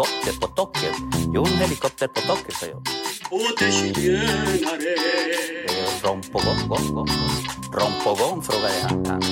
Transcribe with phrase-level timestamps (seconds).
[0.00, 0.94] Helikopter på taket.
[1.34, 2.82] Jo, en helikopter på taket, sa jag.
[3.30, 4.96] Åter tjenare
[5.66, 7.08] Det är rom på gång, gång, gång.
[7.74, 9.22] Rom på gång, frågade han.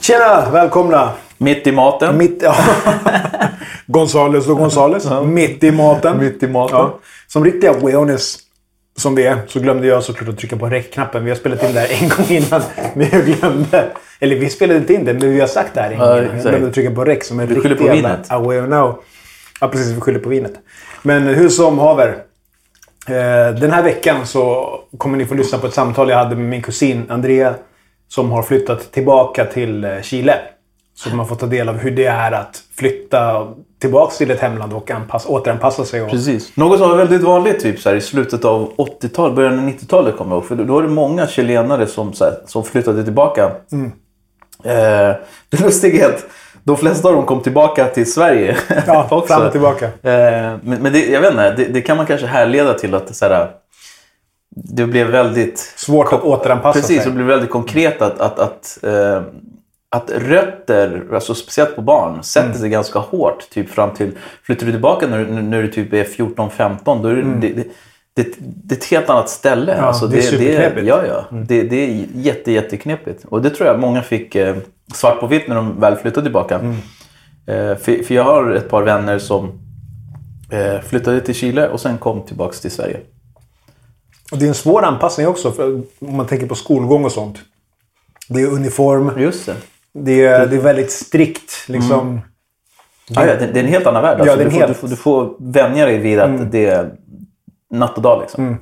[0.00, 0.50] Tjena!
[0.50, 1.12] Välkomna!
[1.38, 2.18] Mitt i maten.
[2.18, 2.56] Mitt, ja.
[3.86, 5.06] Gonzales och Gonzales.
[5.24, 6.18] Mitt i maten.
[6.18, 6.76] Mitt i maten.
[6.76, 6.98] Ja.
[7.26, 8.38] Som riktiga weones
[8.96, 11.24] som vi är så glömde jag såklart att trycka på räckknappen.
[11.24, 12.62] Vi har spelat in det här en gång innan.
[12.94, 13.90] Men jag glömde.
[14.20, 16.18] Eller vi spelade inte in det, men vi har sagt det här innan.
[16.18, 16.42] Exakt.
[16.42, 18.32] glömde trycka på räck som en Du riktig skyller på jävla vinet.
[18.32, 18.98] away now.
[19.60, 19.96] Ja, precis.
[19.96, 20.52] Vi skyller på vinet.
[21.02, 22.08] Men hur som haver.
[23.08, 26.44] Eh, den här veckan så kommer ni få lyssna på ett samtal jag hade med
[26.44, 27.54] min kusin Andrea.
[28.08, 30.34] Som har flyttat tillbaka till eh, Chile.
[30.94, 33.48] Så man får ta del av hur det är att flytta
[33.80, 36.02] tillbaka till ett hemland och anpassa, återanpassa sig.
[36.02, 36.56] Och, Precis.
[36.56, 40.16] Något som var väldigt vanligt typ, så här, i slutet av 80-talet, början av 90-talet
[40.16, 40.48] kommer jag ihåg.
[40.48, 43.50] För då var det många chilenare som, så här, som flyttade tillbaka.
[43.72, 43.92] Mm.
[44.64, 45.16] Eh,
[45.48, 46.26] det lustiga är att
[46.64, 48.56] de flesta av dem kom tillbaka till Sverige.
[48.86, 49.26] Ja, också.
[49.34, 49.84] fram och tillbaka.
[49.84, 53.16] Eh, men men det, jag vet inte, det, det kan man kanske härleda till att
[53.16, 53.50] så här,
[54.50, 55.58] det blev väldigt...
[55.58, 57.06] Svårt att återanpassa Precis, sig.
[57.06, 59.22] det blev väldigt konkret att, att, att, eh,
[59.90, 62.58] att rötter, alltså speciellt på barn, sätter Mm.
[62.60, 63.50] sig ganska hårt.
[63.50, 64.12] Typ fram till,
[64.42, 67.64] flyttar du tillbaka när, när du typ är 14-15, då är det, det, det,
[68.22, 69.72] det, det är ett helt annat ställe.
[69.72, 69.84] Mm.
[69.84, 70.86] Alltså, Ja, det är superknepigt.
[70.86, 71.24] Ja, ja.
[71.38, 73.24] Det, det är jätte, jätteknepigt.
[73.24, 74.56] Och det tror jag många fick eh,
[74.94, 76.54] svart på vitt när de väl flyttade tillbaka.
[76.58, 76.72] Mm.
[77.46, 79.52] Eh, för, för jag har ett par vänner som
[80.50, 83.00] eh, flyttade till Chile och sen kom tillbaka till Sverige.
[84.32, 87.38] Och det är en svår anpassning också, för om man tänker på skolgång och sånt.
[88.28, 89.10] Det är uniform.
[89.18, 89.54] Just det.
[89.92, 91.52] Det är, det är väldigt strikt.
[91.66, 92.20] Liksom.
[93.10, 94.18] Ja, ja, det, det är en helt annan värld.
[94.18, 96.28] Ja, Alltså, det är du, får, helt- du, får, du får vänja dig vid att
[96.28, 96.50] Mm.
[96.50, 96.90] det är
[97.70, 98.20] natt och dag.
[98.20, 98.58] Liksom.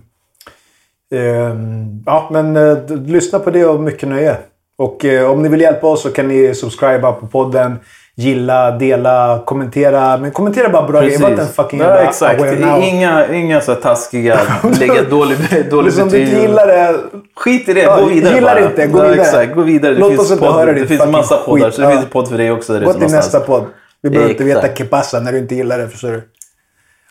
[1.15, 4.37] Ehm, ja, men eh, lyssna på det och mycket nöje.
[4.78, 7.78] Och eh, om ni vill hjälpa oss så kan ni subscriba på podden.
[8.19, 10.17] Gilla, dela, kommentera.
[10.17, 11.19] Men kommentera bara bra grejer.
[11.19, 12.43] Var inte en fucking ja, exakt.
[12.83, 14.41] Inga, inga så taskiga,
[14.81, 15.37] lägga dålig,
[15.71, 16.38] dålig Liksom, du betyg.
[16.38, 16.99] gillar det.
[17.37, 18.65] Skit i det, Ja, gå vidare gillar bara.
[18.71, 19.21] inte, gå ja, vidare.
[19.21, 19.94] Exakt, gå vidare.
[19.94, 21.75] Det Låt finns oss inte höra Det ditt finns fucking massa poddar, skit.
[21.75, 21.91] så det Ja.
[21.93, 22.78] finns en podd för dig också.
[22.78, 23.65] Det Gå till nästa podd.
[24.03, 25.88] Vi behöver inte veta pasa när du inte gillar det.
[25.88, 26.23] Förstår du?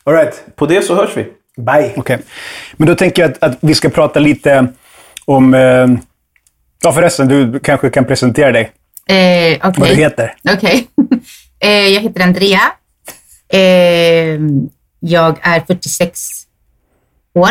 [0.04, 0.44] Alright.
[0.56, 1.28] På det så hörs vi.
[1.58, 1.94] Bye.
[1.96, 2.20] Okej.
[2.74, 4.68] Men då tänker jag att, att vi ska prata lite
[5.26, 5.54] om...
[5.54, 5.88] Eh,
[6.84, 8.72] ja, förresten, du kanske kan presentera dig.
[9.08, 10.36] Eh, Vad du heter.
[10.54, 10.88] Okej.
[11.60, 12.62] eh, jag heter Andrea.
[13.50, 14.40] Eh,
[15.00, 16.20] jag är 46
[17.34, 17.50] år.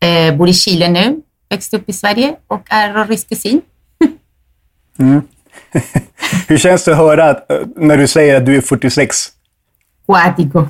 [0.00, 1.22] Eh, bor i Chile nu.
[1.48, 3.60] Växte upp i Sverige och är rysk kusin.
[6.48, 9.31] Hur känns det att höra att, eh, när du säger att du är 46?
[10.12, 10.66] Quatico.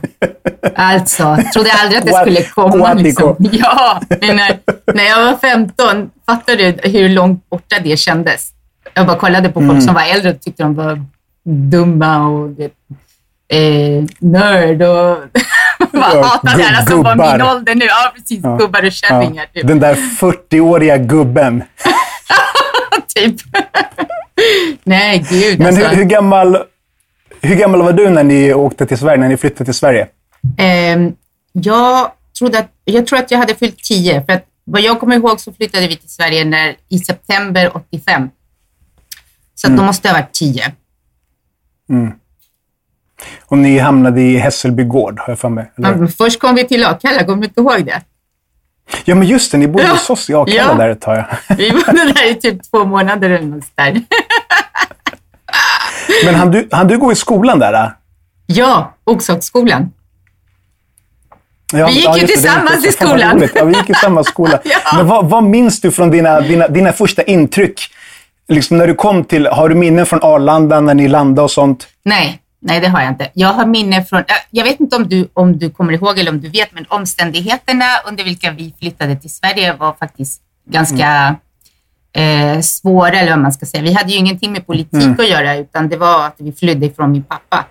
[0.75, 2.95] Alltså, trodde aldrig att det skulle komma.
[2.95, 3.37] Liksom.
[3.39, 4.59] Ja, men när,
[4.95, 8.51] när jag var 15, fattar du hur långt borta det kändes?
[8.95, 11.05] Jag bara kollade på folk som var äldre och tyckte de var
[11.45, 12.51] dumma och
[13.57, 15.19] eh, nörd och
[15.93, 17.85] bara Ja, hatade alla som var min ålder nu.
[17.85, 18.43] Ja, precis.
[18.59, 19.47] Gubbar och kärringar.
[19.55, 19.67] Typ.
[19.67, 21.65] Den där 40-åriga gubben.
[23.15, 23.37] typ.
[24.85, 25.59] Nej, gud.
[25.59, 25.87] Men alltså.
[25.87, 26.59] hur, hur, gammal,
[27.43, 30.09] hur gammal var du när ni åkte till Sverige, när ni flyttade till Sverige?
[30.59, 31.13] Ehm,
[31.53, 34.23] jag, trodde att, jag tror att jag hade fyllt 10.
[34.27, 38.31] För att vad jag kommer ihåg så flyttade vi till Sverige när, i september 85.
[39.55, 40.73] Så att då måste jag ha varit 10.
[43.47, 45.73] Och ni hamnade i Hässelby gård, har jag för mig.
[45.77, 48.03] Men först kom vi till Akalla, kommer du inte ihåg det?
[49.05, 49.59] Ja, men just det.
[49.59, 49.91] Ni bodde Ja.
[49.93, 50.75] hos oss i Akalla Ja.
[50.75, 51.17] där ett tag.
[51.49, 51.55] ja.
[51.59, 54.03] Vi bodde där i typ två månader eller något där.
[56.25, 57.73] Men han du, han du gå i skolan där?
[57.73, 57.93] då?
[58.47, 59.91] Ja, Oxhagsskolan.
[61.73, 63.49] Ja, Vi gick ju det, det är tillsammans inte- i skolan.
[63.55, 64.59] Ja, vi gick i samma skola.
[64.64, 64.79] Ja.
[64.97, 67.81] Men vad, vad minns du från dina, dina, dina första intryck?
[68.49, 71.88] Liksom när du kom till, har du minnen från Arlanda när ni landade och sånt?
[72.05, 73.31] Nej, nej det har jag inte.
[73.35, 76.31] Jag har minne från, äh, jag vet inte om du, om du kommer ihåg eller
[76.31, 81.37] om du vet, men omständigheterna under vilka vi flyttade till Sverige var faktiskt ganska
[82.12, 83.82] eh, svåra, eller vad man ska säga.
[83.82, 87.12] Vi hade ju ingenting med politik att göra, utan det var att vi flydde ifrån
[87.12, 87.64] min pappa.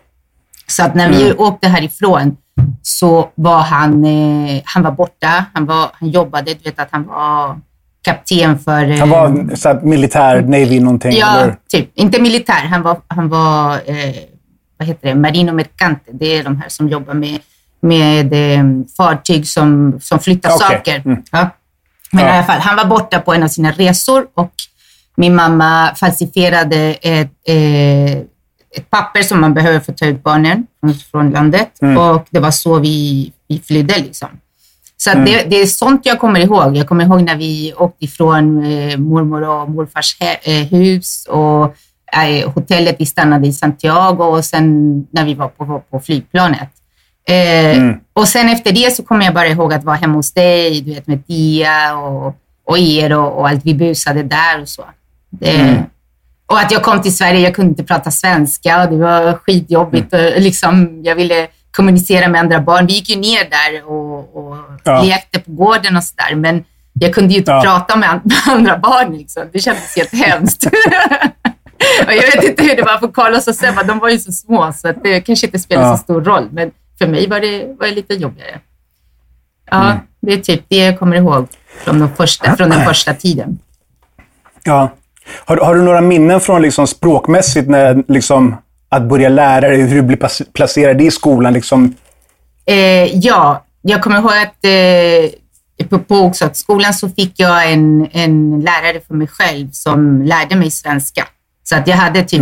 [0.67, 2.37] Så att när vi åkte härifrån
[2.81, 5.45] så var han, eh, han var borta.
[5.53, 7.59] Han, var, han jobbade, du vet att han var
[8.03, 8.89] kapten för...
[8.91, 11.11] eh, Han var så här, militär, Navy någonting?
[11.11, 11.55] Ja, eller?
[11.71, 11.89] typ.
[11.93, 12.53] Inte militär.
[12.71, 14.15] Han var, han var eh,
[14.77, 16.11] vad heter det, marino mercante.
[16.13, 17.39] Det är de här som jobbar med,
[17.81, 18.63] med eh,
[18.97, 20.67] fartyg som, som flyttar Okej.
[20.77, 21.01] saker.
[21.05, 21.23] Mm.
[21.31, 21.49] Ja.
[22.11, 22.31] Men Ja.
[22.31, 24.51] i alla fall, han var borta på en av sina resor och
[25.15, 28.11] min mamma falsifierade ett, eh,
[28.75, 30.67] ett papper som man behöver för att ta ut barnen
[31.11, 31.81] från, landet.
[31.81, 31.97] Mm.
[31.97, 33.97] Och det var så vi, vi flydde.
[33.97, 34.29] Liksom.
[34.97, 36.77] Så att det, det är sånt jag kommer ihåg.
[36.77, 41.75] Jag kommer ihåg när vi åkte ifrån eh, mormor och morfars he, eh, hus och
[42.23, 46.69] eh, hotellet vi stannade i Santiago och sen när vi var på, på flygplanet.
[47.29, 50.81] Eh, Och sen efter det så kommer jag bara ihåg att vara hemma hos dig,
[50.81, 52.35] du vet med Dia och,
[52.65, 54.83] och er och, och allt vi busade där och så.
[55.29, 55.83] Det,
[56.45, 60.13] Och att jag kom till Sverige, jag kunde inte prata svenska och det var skitjobbigt.
[60.13, 62.85] Och liksom, jag ville kommunicera med andra barn.
[62.87, 65.01] Vi gick ju ner där och, och Ja.
[65.03, 66.63] lekte på gården och sådär, men
[66.93, 67.61] jag kunde ju inte Ja.
[67.63, 69.17] prata med an- med andra barn.
[69.17, 69.43] Liksom.
[69.53, 70.65] Det kändes helt hemskt.
[72.07, 74.31] och jag vet inte hur det var för Carlos och Sebba, de var ju så
[74.31, 75.97] små så det kanske inte spelade Ja.
[75.97, 76.71] så stor roll, men
[77.01, 78.59] för mig var det, var det lite jobbigare.
[79.71, 79.97] Ja, Mm.
[80.21, 81.47] det är typ det jag kommer ihåg
[81.83, 83.59] från, de första, från den första tiden.
[84.63, 84.91] Ja.
[85.45, 88.55] Har, har du några minnen från liksom språkmässigt när, liksom,
[88.89, 91.53] att börja lära dig hur du blir plac- placerad i skolan?
[91.53, 91.95] Liksom,
[92.65, 97.71] Eh, ja, jag kommer ihåg att eh, på, på också att skolan så fick jag
[97.71, 101.27] en, en lärare för mig själv som lärde mig svenska.
[101.63, 102.41] Så att jag hade typ,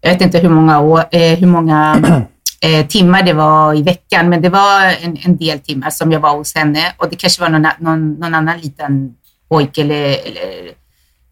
[0.00, 1.96] jag vet inte hur många, år, eh, hur många
[2.64, 6.20] eh, timmar det var i veckan, men det var en, en del timmar som jag
[6.20, 9.14] var hos henne och det kanske var någon, någon, någon annan liten
[9.48, 10.72] pojke eller, eller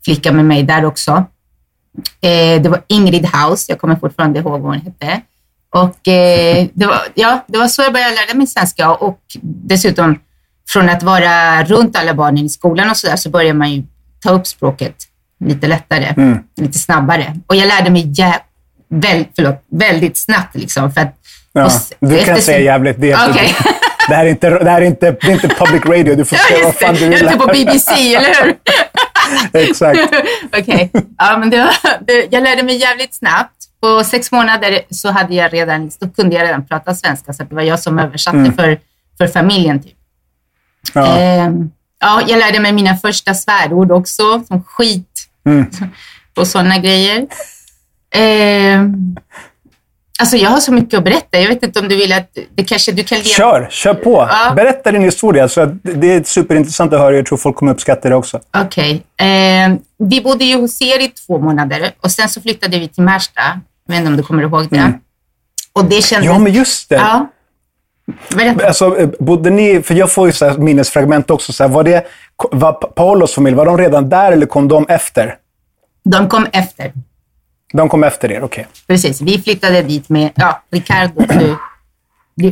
[0.05, 1.25] flicka med mig där också.
[2.21, 5.21] Eh, det var Ingrid House, jag kommer fortfarande ihåg vad hon hette.
[5.75, 10.19] Och eh, det, var, ja, det var så jag började lära mig svenska och dessutom
[10.69, 13.83] från att vara runt alla barnen i skolan och så där så börjar man ju
[14.21, 14.97] ta upp språket
[15.45, 16.15] lite lättare,
[16.57, 17.37] lite snabbare.
[17.47, 18.41] Och jag lärde mig jä-
[18.89, 20.93] väl, förlåt, väldigt snabbt liksom.
[20.93, 21.19] För att,
[21.53, 21.71] ja.
[22.01, 23.01] Du kan säga jävligt.
[23.01, 23.55] Det är, Okej.
[24.09, 26.15] det, här är inte, det här är inte, det är inte public radio.
[26.15, 27.27] Du får Ja, säga vad fan du Jag vill.
[27.27, 28.57] är inte på BBC, eller hur?
[29.53, 29.99] Exakt.
[30.59, 30.91] Okej.
[31.19, 33.57] Ja, men det var, det, jag lärde mig jävligt snabbt.
[33.81, 37.55] På sex månader så hade jag redan, då kunde jag redan prata svenska, så det
[37.55, 38.79] var jag som översatte för,
[39.19, 39.83] för familjen.
[39.83, 39.93] Typ.
[40.95, 41.19] Ja.
[41.19, 41.71] Ehm,
[42.01, 45.29] ja, jag lärde mig mina första svärord också, som skit
[46.37, 47.27] och sådana grejer.
[48.15, 49.17] Ehm,
[50.21, 51.41] alltså jag har så mycket att berätta.
[51.41, 53.29] Jag vet inte om du vill att det kanske du kan leva...
[53.29, 54.29] Kör, kör på.
[54.31, 54.53] Ja.
[54.57, 55.49] Berätta din historia.
[55.49, 57.17] Så att det är superintressant att höra.
[57.17, 58.41] Jag tror folk kommer uppskatta det också.
[58.57, 59.03] Okej.
[59.17, 63.03] Ehm, vi bodde ju hos er i två månader och sen så flyttade vi till
[63.03, 63.43] Märsta.
[63.87, 64.93] Jag vet inte om du kommer ihåg det.
[65.73, 66.27] Och det kändes...
[66.27, 66.95] Ja, men just det.
[66.95, 67.29] Ja.
[68.37, 68.67] Berätta.
[68.67, 71.53] Alltså, eh, bodde ni, för jag får ju så minnesfragment också.
[71.53, 72.07] Så här, var, det,
[72.51, 75.35] var Pa- Paolos familj, var de redan där eller kom de efter?
[76.05, 76.93] De kom efter.
[77.73, 78.67] De kom efter er, okej.
[78.87, 79.21] Precis.
[79.21, 81.25] Vi flyttade dit med ja, Ricardo.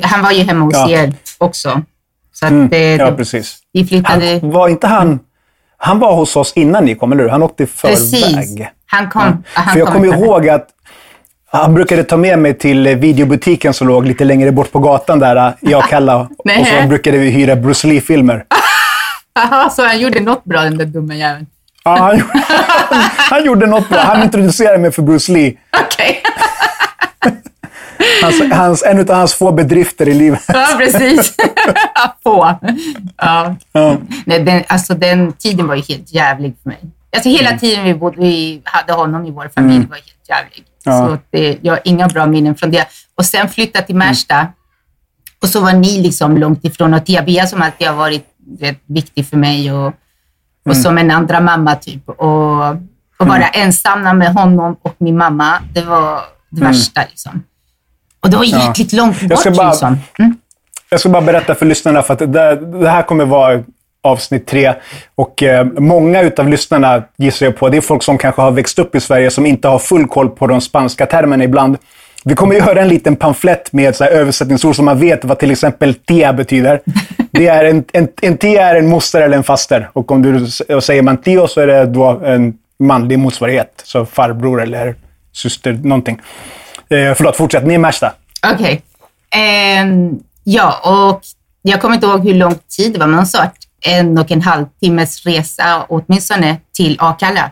[0.03, 0.89] Han var ju hemma hos Ja.
[0.91, 1.83] er också.
[2.33, 3.59] Så att, Mm, eh, ja, precis.
[3.73, 4.39] vi flyttade...
[4.41, 5.21] Han, var inte han...
[5.77, 7.31] Han var hos oss innan ni kom, eller hur?
[7.31, 7.97] Han åkte i förväg.
[7.97, 8.61] Precis.
[8.87, 9.23] Han kom.
[9.23, 10.25] ja, Han För jag kom kommer efter.
[10.27, 10.69] ihåg att
[11.53, 15.19] han brukade ta med mig till eh, videobutiken som låg lite längre bort på gatan
[15.19, 16.17] där, eh, jag och Kalla.
[16.39, 18.45] och så brukade vi hyra Bruce Lee-filmer.
[19.35, 21.47] Jaha, så han gjorde något bra den där dumma jäveln.
[21.85, 22.43] Ja, han, gjorde-
[23.17, 23.99] han gjorde något bra.
[24.01, 25.55] Han introducerade mig för Bruce Lee.
[25.85, 26.23] Okej.
[28.23, 30.43] Hans, hans, en av hans få bedrifter i livet.
[30.49, 31.35] Ja, precis.
[32.23, 32.59] Få.
[33.17, 33.57] Ja.
[34.25, 36.79] Nej, den, alltså, den tiden var ju helt jävlig för mig.
[37.13, 37.59] Alltså, hela Mm.
[37.61, 40.65] tiden vi, bodde, vi hade honom i vår familj var helt jävlig.
[40.85, 40.93] Ja.
[41.09, 42.87] Så det, jag har inga bra minnen från det.
[43.15, 44.47] Och sen flytta till Märsta.
[45.43, 46.95] Och så var ni liksom långt ifrån.
[46.95, 48.27] Och Tia-Bea som alltid har varit
[48.61, 49.95] vet, viktig för mig och,
[50.71, 50.83] och Mm.
[50.83, 52.09] som en andra mamma typ.
[52.09, 52.71] Och,
[53.19, 57.01] och vara ensamma med honom och min mamma, det var det värsta.
[57.11, 57.43] Liksom.
[58.21, 59.23] Och det var jäkligt långt bort.
[59.31, 59.37] Mm.
[59.37, 59.97] ska bara- liksom.
[60.19, 60.37] Mm.
[60.91, 63.63] Jag ska bara berätta för lyssnarna, för att det, det här kommer vara
[64.03, 64.75] avsnitt tre.
[65.15, 68.79] Och eh, många utav lyssnarna, gissar jag på, det är folk som kanske har växt
[68.79, 71.79] upp i Sverige som inte har full koll på de spanska termerna ibland.
[72.25, 75.51] Vi kommer göra en liten pamflett med så här översättningsord som man vet vad till
[75.51, 76.81] exempel tia betyder.
[77.33, 79.91] Det är en, en, en tia är en moster eller en faster.
[79.93, 83.83] Och om du och säger man tio så är det då en manlig motsvarighet.
[83.85, 84.95] Så farbror eller
[85.33, 86.21] syster, någonting.
[86.89, 87.67] Eh, förlåt, fortsätt.
[87.67, 88.13] Ni är Märsta.
[88.55, 88.83] Okej.
[89.31, 91.23] Ehm, ja, och
[91.63, 94.33] jag kommer inte ihåg hur lång tid det var, men hon sa att en och
[94.33, 97.51] en halv timmes resa åtminstone till Akalla.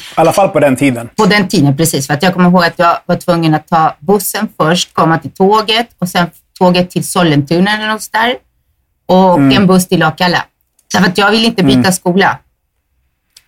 [0.00, 1.08] I alla fall på den tiden.
[1.16, 2.06] På den tiden, precis.
[2.06, 5.30] För att jag kommer ihåg att jag var tvungen att ta bussen först, komma till
[5.30, 6.26] tåget och sen
[6.58, 8.36] tåget till Sollentuna eller något där.
[9.06, 10.44] Och en buss till Akalla.
[10.92, 12.38] Därför att jag ville inte byta skola.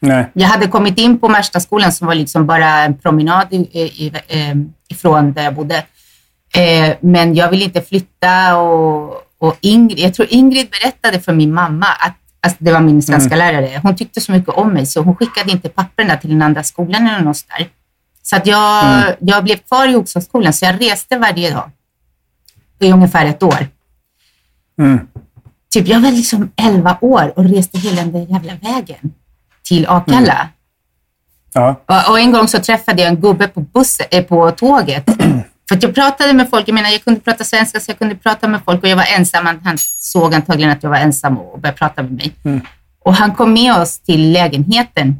[0.00, 0.30] Nej.
[0.32, 4.54] Jag hade kommit in på Märstaskolan som var liksom bara en promenad i, i, eh,
[4.88, 5.84] ifrån där jag bodde.
[6.54, 11.54] Eh, men jag ville inte flytta och, och Ingrid, jag tror Ingrid berättade för min
[11.54, 13.80] mamma att alltså det var min svenska lärare.
[13.82, 17.06] Hon tyckte så mycket om mig så hon skickade inte papperna till den andra skolan
[17.06, 17.68] eller något där.
[18.22, 21.70] Så att jag, jag blev kvar i Oxhagsskolan så jag reste varje dag
[22.78, 23.68] i ungefär ett år.
[25.70, 29.12] Typ, jag var liksom 11 år och reste hela den jävla vägen
[29.64, 30.48] till Akalla.
[31.52, 31.82] Ja.
[31.86, 35.08] Och, och en gång så träffade jag en gubbe på, bussen, eh, på tåget.
[35.68, 38.48] För jag pratade med folk, jag menar jag kunde prata svenska så jag kunde prata
[38.48, 39.46] med folk och jag var ensam.
[39.64, 42.32] Han, såg antagligen att jag var ensam och började prata med mig.
[43.04, 45.16] Och han kom med oss till lägenheten.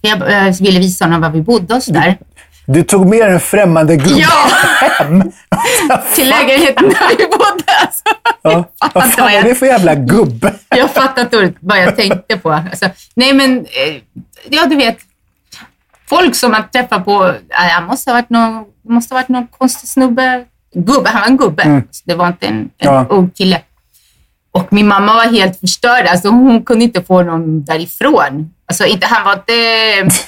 [0.00, 2.18] Jag eh, ville visa honom var vi bodde och sådär.
[2.66, 4.48] Du tog med en främmande gubbe Ja!
[4.98, 5.22] hem.
[6.14, 7.72] Till lägenheten där vi bodde.
[7.80, 8.02] Alltså.
[8.42, 8.64] Ja.
[8.80, 10.54] Jag Vad fan är jag- det för jävla gubbe?
[10.68, 12.52] Jag fattar inte vad jag tänkte på.
[12.52, 13.94] Alltså, nej men, eh,
[14.50, 14.98] ja du vet.
[16.08, 19.28] Folk som man träffar på, ja, han måste ha varit någon, det måste ha varit
[19.28, 20.44] någon konstig snubbe.
[20.74, 21.82] Gubbe, han var en gubbe.
[21.90, 23.06] Så det var inte en, en Ja.
[23.10, 23.60] ung kille.
[24.52, 26.06] Och min mamma var helt förstörd.
[26.06, 28.50] Alltså, hon kunde inte få någon därifrån.
[28.66, 29.52] Alltså, inte, han, var inte,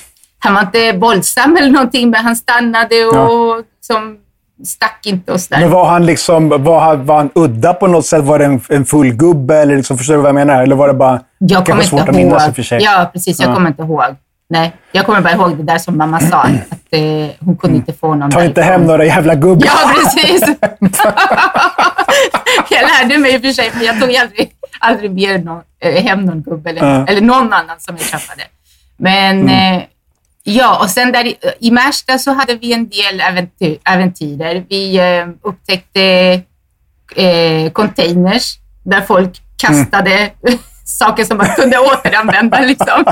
[0.39, 4.17] han var inte våldsam eller någonting, men han stannade och som
[4.65, 5.61] stack inte och sådär.
[5.61, 8.25] Men var han liksom, var han, var han udda på något sätt?
[8.25, 9.57] Var det en, en full gubbe?
[9.57, 10.63] Eller liksom, förstår du vad jag menar?
[10.63, 11.21] Eller var det bara...
[11.39, 12.83] Jag kommer svårt inte att minnas i och för sig.
[12.83, 13.41] Ja, precis.
[13.41, 13.55] Jag Ja.
[13.55, 14.05] kommer inte ihåg.
[14.51, 17.01] Nej, jag kommer bara ihåg det där som mamma sa, att eh,
[17.41, 18.73] hon kunde inte få någon Ta inte därifrån.
[18.81, 19.67] hem några jävla gubbar.
[19.67, 20.43] Ja, precis.
[22.71, 26.03] jag lärde mig i och för sig, men jag tog aldrig, aldrig med någon, eh,
[26.05, 27.07] hem någon gubbe eller, Ja.
[27.07, 28.43] eller någon annan som jag träffade.
[28.97, 29.83] Men eh,
[30.43, 33.79] ja, och sen där i, i Märsta så hade vi en del äventyr.
[33.85, 34.65] äventyrer.
[34.69, 36.03] Vi eh, upptäckte
[37.17, 38.55] eh, containers
[38.85, 40.31] där folk kastade
[40.99, 42.61] saker som man kunde återanvända.
[42.71, 43.05] Liksom.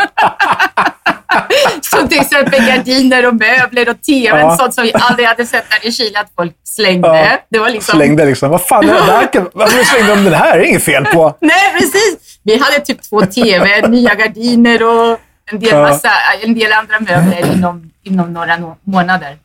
[1.82, 4.56] Som till exempel gardiner och möbler och tvn, Ja.
[4.56, 7.08] sånt som vi aldrig hade sett där i Chile att folk slängde.
[7.08, 7.38] Ja.
[7.50, 7.99] Det var liksom...
[7.99, 8.50] Slängde liksom.
[8.50, 9.47] Vad fan är det där?
[9.52, 10.58] Varför slängde de den här?
[10.58, 11.37] Det är inget fel på.
[11.40, 12.38] Nej, precis.
[12.42, 15.18] Vi hade typ två tv, nya gardiner och
[15.52, 16.11] en del, massa,
[16.42, 19.37] en del andra möbler inom, inom några månader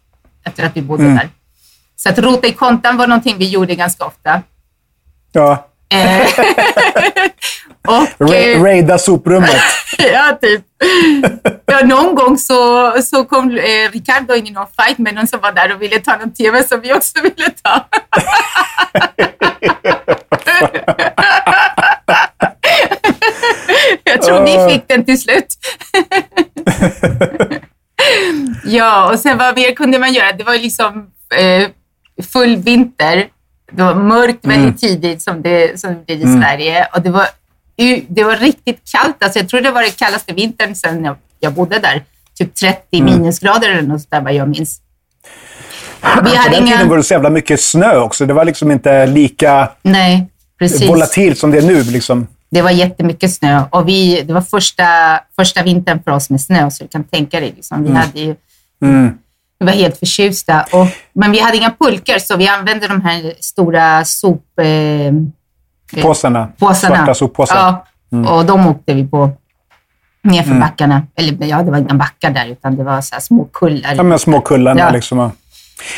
[0.45, 1.15] efter att vi bodde Mm.
[1.15, 1.29] där.
[1.95, 4.41] Så att rota i kontan var någonting vi gjorde ganska ofta.
[5.31, 5.67] Ja.
[5.93, 6.27] Eh,
[7.87, 9.61] och, Ra eh, raida soprummet.
[9.97, 10.61] ja, typ.
[11.65, 15.39] Ja, någon gång så, så kom eh, Ricardo in i någon fight med någon som
[15.39, 17.85] var där och ville ta någon tv som vi också ville ta.
[24.03, 25.47] Jag tror ni fick den till slut.
[28.65, 30.31] ja, och sen vad mer kunde man göra?
[30.31, 31.67] Det var liksom eh,
[32.33, 33.27] full vinter.
[33.75, 36.87] Det var mörkt väldigt tidigt som det, som det blir i Sverige.
[36.95, 37.27] Och det var,
[38.07, 39.23] det var riktigt kallt.
[39.23, 42.03] Alltså jag tror det var den kallaste vintern sedan jag, jag bodde där.
[42.37, 44.81] Typ 30 minusgrader eller något där vad jag minns.
[46.01, 46.95] Vi På den tiden var inga...
[46.95, 48.25] det så jävla mycket snö också.
[48.25, 50.27] Det var liksom inte lika Nej,
[50.59, 50.89] precis.
[50.89, 51.83] volatilt som det är nu.
[51.83, 52.27] Liksom.
[52.49, 54.85] Det var jättemycket snö och vi, det var första,
[55.35, 57.53] första vintern för oss med snö, så du kan tänka dig.
[57.55, 58.35] Liksom, vi hade ju,
[59.59, 60.65] Vi var helt förtjusta.
[60.71, 64.59] Och, men vi hade inga pulkor, så vi använde de här stora sop...
[64.59, 65.13] Eh,
[66.01, 66.47] Påsarna.
[66.59, 66.95] påsarna.
[66.95, 67.55] Svarta soppåsar.
[67.55, 67.85] Ja,
[68.29, 69.29] och de åkte vi på
[70.23, 71.01] nerför backarna.
[71.15, 73.93] Eller ja, det var inga backar där, utan det var så små kullar.
[73.95, 74.79] Ja, men små kullarna.
[74.79, 74.89] Ja.
[74.89, 75.17] Liksom.
[75.17, 75.31] ja.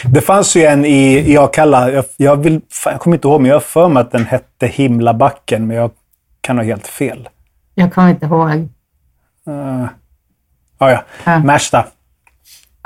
[0.06, 1.92] Det fanns ju en i, i Akalla.
[1.92, 4.26] Jag, jag, vill, fan, jag kommer inte ihåg, men jag har för mig att den
[4.26, 5.68] hette Himlabacken.
[5.68, 5.92] Men jag
[6.42, 7.30] kan ha helt fel.
[7.76, 8.50] Jag kommer inte ihåg.
[9.48, 9.86] Uh,
[10.80, 11.04] ja, ja.
[11.24, 11.40] Ja.
[11.40, 11.86] Märsta.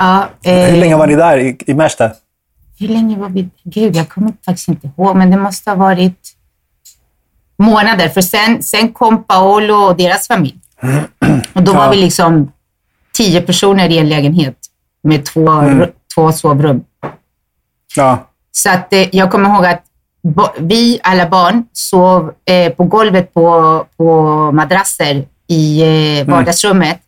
[0.00, 2.10] Ja, eh, Hur länge var ni där i, i Märsta?
[2.78, 3.48] Hur länge var vi...
[3.64, 6.20] Gud, jag kommer faktiskt inte ihåg, men det måste ha varit
[7.58, 8.08] månader.
[8.08, 10.58] För sen, sen kom Paolo och deras familj.
[11.54, 11.90] Och då var Ja.
[11.90, 12.52] vi liksom
[13.12, 14.56] tio personer i en lägenhet
[15.02, 15.88] med två, Mm.
[16.14, 16.84] två sovrum.
[17.96, 18.26] Ja.
[18.52, 19.84] Så att eh, jag kommer ihåg att
[20.58, 24.12] vi, alla barn, sov eh, på golvet på, på
[24.52, 26.98] madrasser i eh, vardagsrummet.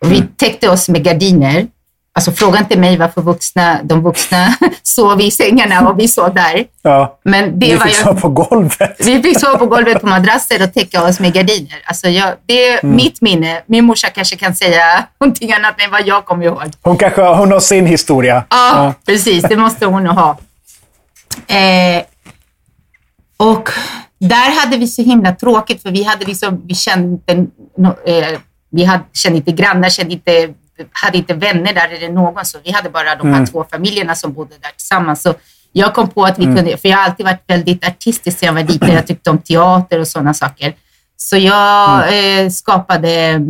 [0.00, 1.66] Och vi täckte oss med gardiner.
[2.14, 6.64] Alltså fråga inte mig varför vuxna, de vuxna sov i sängarna och vi sov där.
[6.82, 7.18] ja.
[7.24, 8.96] Men det var fick sova på golvet.
[8.98, 11.82] Vi fick sova på golvet på madrasser och täcka oss med gardiner.
[11.84, 12.96] Alltså jag, det är Mm.
[12.96, 13.62] mitt minne.
[13.66, 16.62] Min morsa kanske kan säga någonting annat än vad jag kommer ihåg.
[16.82, 18.44] Hon kanske hon har sin historia.
[18.50, 19.42] Ja, precis.
[19.42, 20.38] Det måste hon ha.
[21.46, 22.02] Eh,
[23.36, 23.68] och
[24.18, 27.32] där hade vi så himla tråkigt för vi hade liksom, vi kände inte,
[28.06, 28.38] eh,
[28.70, 30.48] vi hade, kände inte grannar, kände inte,
[30.92, 32.44] hade inte vänner där eller någon.
[32.44, 35.22] Så vi hade bara de här två familjerna som bodde där tillsammans.
[35.22, 35.34] Så
[35.72, 38.52] jag kom på att vi kunde, för jag har alltid varit väldigt artistisk sedan jag
[38.52, 38.92] var liten.
[38.92, 40.74] Jag tyckte om teater och sådana saker.
[41.16, 43.40] Så jag eh, skapade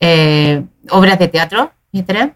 [0.00, 2.28] eh, Obra de Teatro, heter det?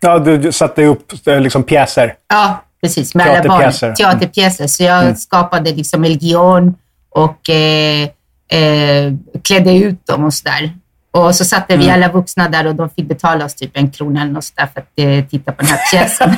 [0.00, 2.14] Ja, du, satte upp eh, liksom pjäser.
[2.28, 3.14] Ja, precis.
[3.14, 3.60] Med alla barn.
[3.60, 3.94] Teaterpjäser.
[3.94, 4.66] Teaterpjäser.
[4.66, 6.74] Så jag skapade liksom El Guion
[7.10, 8.08] och eh,
[8.48, 10.72] eh, klädde ut dem och sådär.
[11.16, 14.22] Och så satte vi alla vuxna där och de fick betala oss typ en krona
[14.22, 16.30] eller något sådär för att eh, titta på den här pjäsen.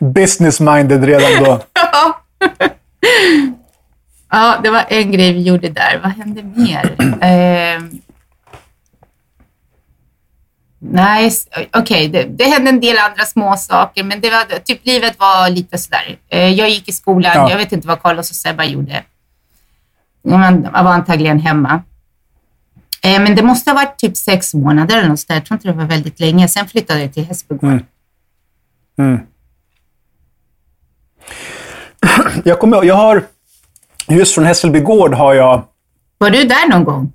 [0.14, 1.62] Business-minded redan då.
[4.30, 6.00] ja, det var en grej vi gjorde där.
[6.02, 6.94] Vad hände mer?
[7.20, 7.82] Eh,
[10.78, 12.08] nej, s- okej.
[12.08, 15.78] det, det hände en del andra små saker, men det var, typ livet var lite
[15.78, 16.18] sådär.
[16.28, 17.32] Eh, jag gick i skolan.
[17.34, 17.50] Ja.
[17.50, 19.02] Jag vet inte vad Carlos och Sebba gjorde.
[20.24, 21.82] Man var antagligen hemma.
[23.02, 25.34] Eh, men det måste ha varit typ sex månader eller något sådär.
[25.34, 26.48] Jag tror inte det var väldigt länge.
[26.48, 27.82] Sen flyttade jag till Hässelbygård.
[32.44, 33.24] Jag kommer jag har...
[34.08, 35.64] Just från Hässelby gård har jag...
[36.18, 37.12] Var du där någon gång?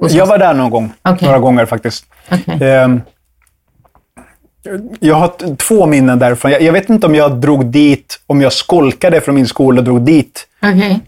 [0.00, 0.92] Jag var där någon gång.
[1.02, 1.26] Okej.
[1.26, 2.06] Några gånger faktiskt.
[2.30, 2.72] Okej.
[2.72, 3.00] Ehm,
[5.00, 6.50] jag har två minnen därifrån.
[6.50, 9.84] Jag, jag vet inte om jag drog dit, om jag skolkade från min skola och
[9.84, 11.00] drog dit Okej.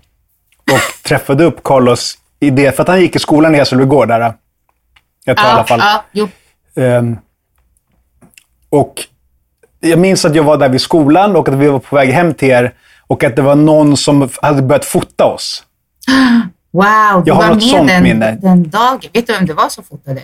[0.72, 2.76] och träffade upp Carlos i det.
[2.76, 4.34] För att han gick i skolan i Hässelby gård där.
[5.24, 5.82] Jag tror i alla fall.
[6.12, 6.28] Jo.
[6.76, 7.18] Ehm,
[8.70, 8.94] och
[9.80, 12.34] jag minns att jag var där vid skolan och att vi var på väg hem
[12.34, 12.74] till er
[13.06, 15.64] och att det var någon som hade börjat fota oss.
[16.70, 18.38] Wow, du Jag har var något med den, minne.
[18.42, 19.00] den dagen.
[19.12, 20.20] Vet du vem det var som fotade?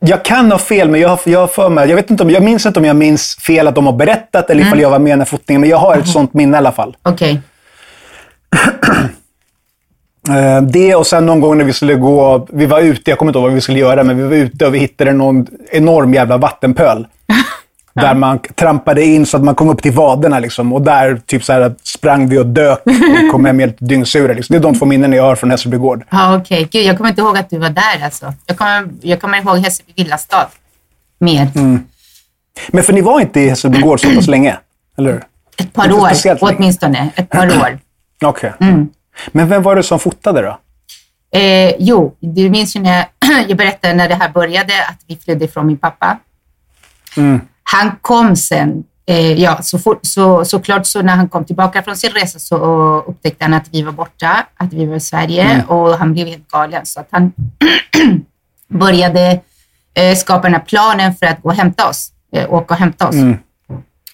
[0.00, 2.30] Jag kan ha fel, men jag har, jag har för mig, jag, vet inte om,
[2.30, 4.98] jag minns inte om jag minns fel att de har berättat eller ifall jag var
[4.98, 6.96] med när fotningen, men jag har ett sånt minne i alla fall.
[7.02, 7.40] Okej.
[8.56, 8.98] Eh,
[10.62, 13.38] det och sen någon gång när vi skulle gå, vi var ute, jag kommer inte
[13.38, 16.36] ihåg vad vi skulle göra, men vi var ute och vi hittade någon enorm jävla
[16.36, 17.06] vattenpöl.
[17.94, 20.72] Där man trampade in så att man kom upp till vaderna liksom.
[20.72, 24.32] Och där typ så här, sprang vi och dök och kom hem helt dyngsura.
[24.32, 24.52] Liksom.
[24.54, 26.04] Det är de två minnen jag har från Hässelby gård.
[26.10, 26.68] Ja, okej.
[26.70, 28.34] Gud, jag kommer inte ihåg att du var där alltså.
[28.46, 30.46] Jag kommer, jag kommer ihåg Hässelby villastad.
[31.20, 31.48] Mer.
[31.54, 31.80] Mm.
[32.68, 34.56] Men för ni var inte i Hässelby gård så pass länge?
[34.98, 35.22] Eller hur?
[35.58, 36.38] Ett par år, länge.
[36.40, 37.08] åtminstone.
[37.16, 37.78] Ett par år.
[38.24, 38.52] Okej.
[38.60, 38.88] Mm.
[39.26, 40.58] Men vem var det som fotade då?
[41.38, 43.06] Eh, jo, du minns ju när jag,
[43.48, 46.18] jag berättade när det här började att vi flydde ifrån min pappa.
[47.62, 51.96] Han kom sen, eh, ja, så fort, så, såklart så när han kom tillbaka från
[51.96, 52.56] sin resa så
[53.06, 56.48] upptäckte han att vi var borta, att vi var i Sverige och han blev helt
[56.48, 56.86] galen.
[56.86, 57.32] Så att han
[58.68, 59.40] började
[59.94, 63.08] eh, skapa den här planen för att gå och hämta oss, eh, åka och hämta
[63.08, 63.14] oss.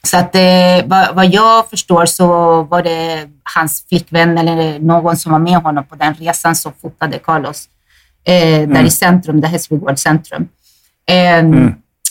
[0.04, 2.26] Så att eh, vad, vad jag förstår så
[2.62, 7.18] var det hans flickvän eller någon som var med honom på den resan som fotade
[7.18, 7.68] Carlos
[8.24, 10.48] eh, där i centrum, där Hässelby centrum.
[11.06, 11.42] Eh,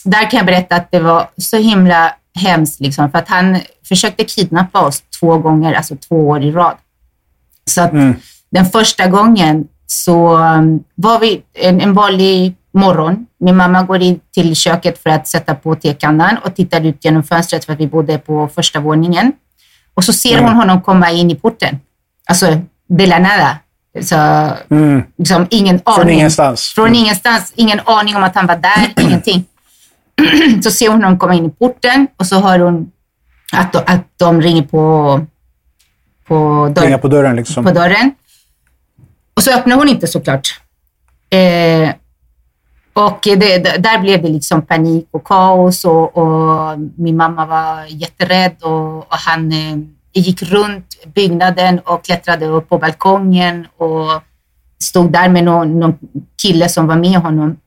[0.05, 4.23] Där kan jag berätta att det var så himla hemskt, liksom, för att han försökte
[4.23, 6.75] kidnappa oss två gånger, alltså två år i rad.
[7.65, 7.91] Så att
[8.49, 13.25] den första gången så um, var vi en, en vanlig morgon.
[13.39, 17.23] Min mamma går in till köket för att sätta på tekannan och tittar ut genom
[17.23, 19.31] fönstret för att vi bodde på första våningen.
[19.93, 21.79] Och så ser hon honom komma in i porten.
[22.29, 23.57] Alltså, de la nada.
[24.01, 24.49] Så,
[25.17, 26.15] liksom, ingen aning.
[26.15, 26.73] ingenstans.
[26.75, 27.53] Från ingenstans.
[27.55, 29.45] Ingen aning om att han var där, ingenting.
[30.63, 32.91] så ser hon honom komma in i porten och så hör hon
[33.53, 35.19] att, de- att de ringer på,
[36.27, 37.63] på dörren Ringa på dörren liksom.
[37.63, 38.11] på dörren.
[39.33, 40.59] Och så öppnar hon inte såklart.
[41.29, 41.89] Eh,
[42.93, 48.55] och det, där blev det liksom panik och kaos och, och min mamma var jätterädd
[48.61, 49.77] och, och han eh,
[50.13, 54.21] gick runt byggnaden och klättrade upp på balkongen och
[54.79, 55.97] stod där med någon, någon
[56.41, 57.57] kille som var med honom.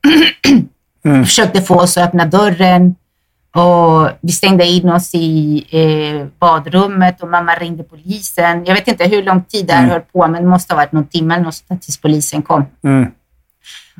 [1.25, 2.95] Försökte få oss att öppna dörren.
[3.55, 8.65] Och vi stängde in oss i eh, badrummet och mamma ringde polisen.
[8.65, 10.91] Jag vet inte hur lång tid det här höll på, men det måste ha varit
[10.91, 12.65] någon timme eller något tills polisen kom.
[12.83, 13.11] Mm.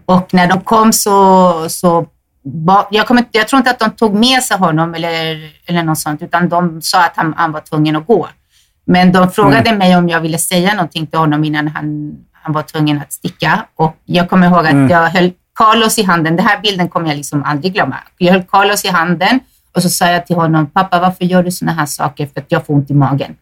[0.05, 2.07] Och när de kom så, så
[2.91, 6.21] jag, inte- jag tror inte att de tog med sig honom eller, eller något sånt,
[6.21, 8.27] utan de sa att han, han var tvungen att gå.
[8.85, 12.61] Men de frågade mig om jag ville säga någonting till honom innan han, han var
[12.63, 13.65] tvungen att sticka.
[13.75, 16.35] Och jag kommer ihåg att jag höll Carlos i handen.
[16.35, 17.95] Den här bilden kommer jag liksom aldrig glömma.
[18.17, 19.39] Jag höll Carlos i handen
[19.75, 22.27] och så sa jag till honom, pappa varför gör du sådana här saker?
[22.33, 23.35] För att jag får ont i magen.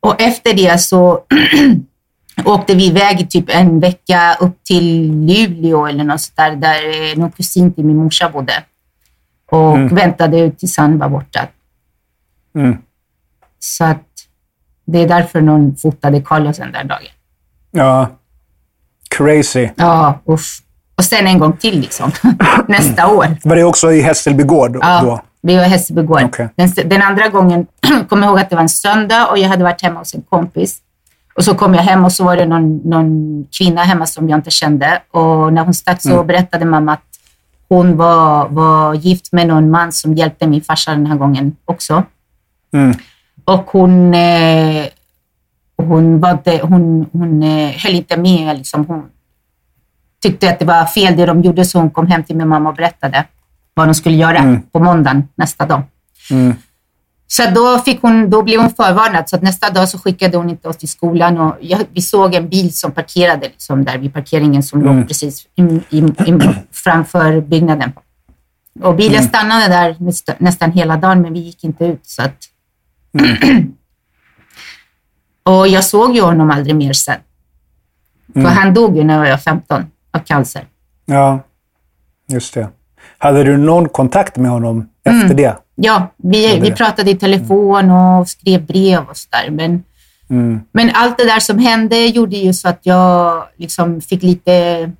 [0.00, 1.20] Och efter det så
[2.44, 7.18] åkte vi iväg i typ en vecka upp till Luleå eller något där, där eh,
[7.18, 8.52] någon kusin till min morsa bodde.
[9.50, 11.48] Och väntade ut tills han var borta.
[12.54, 12.78] Mm.
[13.58, 14.02] Så att
[14.84, 17.08] Det är därför någon fotade Carlos den där dagen.
[17.70, 18.08] Ja.
[19.10, 19.68] Crazy.
[19.76, 20.62] Ja, usch.
[20.96, 22.10] Och sen en gång till liksom.
[22.68, 23.36] Nästa år.
[23.44, 25.20] Var det också i Hässelby gård Ja, då?
[25.42, 26.22] vi var i Hässelby gård.
[26.22, 26.48] Okej.
[26.56, 27.66] Den, den andra gången
[28.08, 30.22] kom jag ihåg att det var en söndag och jag hade varit hemma hos en
[30.22, 30.78] kompis.
[31.36, 34.38] Och så kom jag hem och så var det någon, någon kvinna hemma som jag
[34.38, 35.02] inte kände.
[35.10, 36.26] Och när hon stack så Mm.
[36.26, 37.02] berättade mamma att
[37.68, 42.04] hon var, var gift med någon man som hjälpte min farsa den här gången också.
[42.72, 42.96] Mm.
[43.44, 44.86] Och hon, eh,
[45.76, 48.56] hon, var inte, hon, hon eh, höll inte med.
[48.56, 48.84] Liksom.
[48.86, 49.02] Hon
[50.22, 52.68] tyckte att det var fel det de gjorde så hon kom hem till min mamma
[52.68, 53.24] och berättade
[53.74, 55.82] vad de skulle göra på måndagen nästa dag.
[57.28, 60.50] Så då, fick hon, då blev hon förvarnad, så att nästa dag så skickade hon
[60.50, 61.38] inte oss till skolan.
[61.38, 65.46] Och jag, vi såg en bil som parkerade liksom där vid parkeringen som låg precis
[65.54, 66.38] i, i, i,
[66.72, 67.92] framför byggnaden.
[68.82, 72.06] Och bilen stannade där nästa, nästan hela dagen, men vi gick inte ut.
[72.06, 72.36] Så att...
[75.42, 77.20] och jag såg ju honom aldrig mer sen.
[78.34, 80.66] För han dog ju när jag var 15 av cancer.
[81.04, 81.40] Ja,
[82.28, 82.68] just det.
[83.18, 85.56] Hade du någon kontakt med honom efter det?
[85.76, 89.50] Ja, vi, vi pratade i telefon och skrev brev och sådär.
[89.50, 89.82] Men,
[90.72, 94.90] men allt det där som hände gjorde ju så att jag liksom fick lite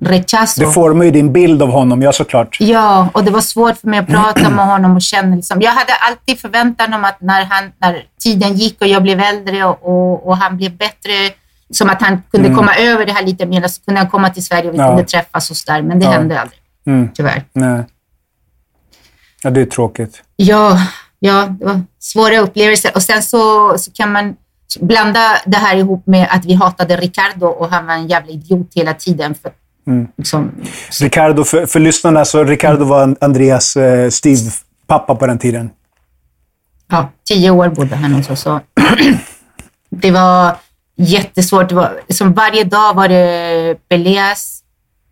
[0.00, 0.60] rechazo.
[0.60, 2.56] Det formar ju din bild av honom, ja såklart.
[2.60, 5.62] Ja, och det var svårt för mig att prata med honom och känna liksom.
[5.62, 9.64] Jag hade alltid förväntan om att när, han, när tiden gick och jag blev äldre
[9.64, 11.12] och, och, och han blev bättre,
[11.70, 14.44] som att han kunde komma över det här lite mer, så kunde han komma till
[14.44, 14.88] Sverige och vi Ja.
[14.88, 15.82] kunde träffas och sådär.
[15.82, 17.08] Men det hände aldrig, Mm.
[17.14, 17.42] tyvärr.
[17.52, 17.82] Nej.
[19.42, 20.22] Ja, det är tråkigt.
[20.36, 20.78] Ja,
[21.18, 22.90] ja, det var svåra upplevelser.
[22.94, 24.36] Och sen så, så kan man
[24.80, 28.68] blanda det här ihop med att vi hatade Ricardo och han var en jävla idiot
[28.74, 29.34] hela tiden.
[29.34, 29.52] För,
[30.16, 30.50] liksom,
[31.00, 35.70] Ricardo, för, för lyssnarna, så Ricardo var Andreas eh, styvpappa på den tiden.
[36.90, 38.46] ja, tio år bodde han hos oss.
[39.90, 40.56] Det var
[40.96, 41.68] jättesvårt.
[41.68, 44.62] Det var, liksom varje dag var det peleas.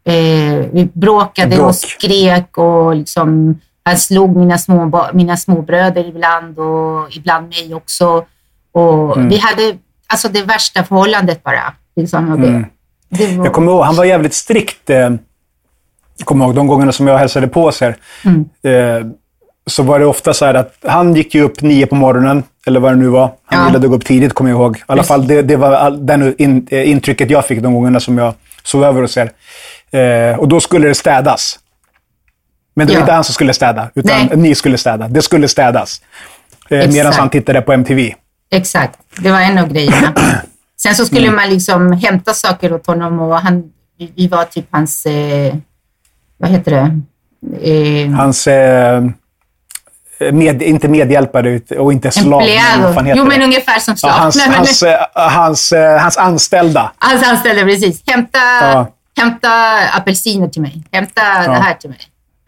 [0.05, 1.69] Eh, vi bråkade Bråk.
[1.69, 8.25] och skrek och liksom, han slog mina, små, mina småbröder ibland och ibland mig också.
[8.73, 9.29] Och Mm.
[9.29, 11.73] Vi hade alltså det värsta förhållandet bara.
[11.97, 12.65] Liksom, och det, Mm.
[13.09, 14.91] det var, Jag kommer ihåg, han var jävligt strikt.
[14.91, 14.97] Eh,
[16.19, 17.97] jag kommer ihåg de gångerna som jag hälsade på oss här.
[18.63, 19.07] Eh,
[19.67, 22.81] så var det ofta så här att han gick ju upp nio på morgonen, eller
[22.81, 23.31] vad det nu var.
[23.45, 23.67] Han Ja.
[23.67, 24.77] gillade att gå upp tidigt, kommer jag ihåg.
[24.77, 28.01] I alla fall, det, det var all, den in, eh, intrycket jag fick de gångerna
[28.01, 29.31] som jag sov över hos er.
[29.91, 31.59] Eh, och då skulle det städas.
[32.77, 33.01] Men det var Ja.
[33.01, 34.37] inte han som skulle städa, utan Nej.
[34.37, 35.09] ni skulle städa.
[35.09, 36.03] Det skulle städas.
[36.71, 38.15] Eh, medan han tittade på MTV.
[38.51, 40.13] Exakt, det var en av grejerna.
[40.83, 43.65] Sen så skulle man liksom hämta saker åt honom och han,
[44.17, 45.55] vi- var typ hans, eh,
[46.39, 47.01] vad heter det?
[47.71, 49.05] Eh, Hans, eh,
[50.33, 52.43] med, inte medhjälpare ut- och inte slav.
[52.95, 53.45] men Jo, men det?
[53.45, 54.13] ungefär som Ja, slav.
[54.13, 56.93] hans, Nej, men- hans, eh, hans, eh, hans anställda.
[56.99, 58.03] Hans anställda, precis.
[58.07, 58.87] Hämta, Ja.
[59.17, 59.49] hämta
[59.93, 60.85] apelsiner till mig.
[60.93, 61.99] Hämta det här till mig.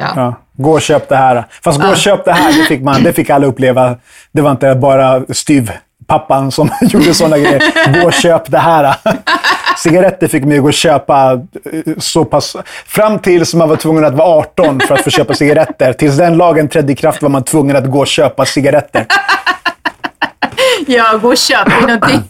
[0.01, 0.07] Ja.
[0.17, 1.45] Ja, gå och köp det här.
[1.65, 1.91] Fast gå Ja.
[1.91, 3.97] och köp det här, det fick, man, det fick alla uppleva.
[4.33, 8.01] Det var inte bara styvpappan som gjorde sådana grejer.
[8.01, 8.95] Gå och köp det här.
[9.79, 12.57] Cigaretter fick man ju gå och köpa eh, så pass...
[12.87, 15.93] Fram tills man var tvungen att vara 18 för att få köpa cigaretter.
[15.93, 19.07] Tills den lagen trädde i kraft var man tvungen att gå och köpa cigaretter.
[20.87, 21.67] ja, gå och köp.
[21.67, 22.23] Det är någonting,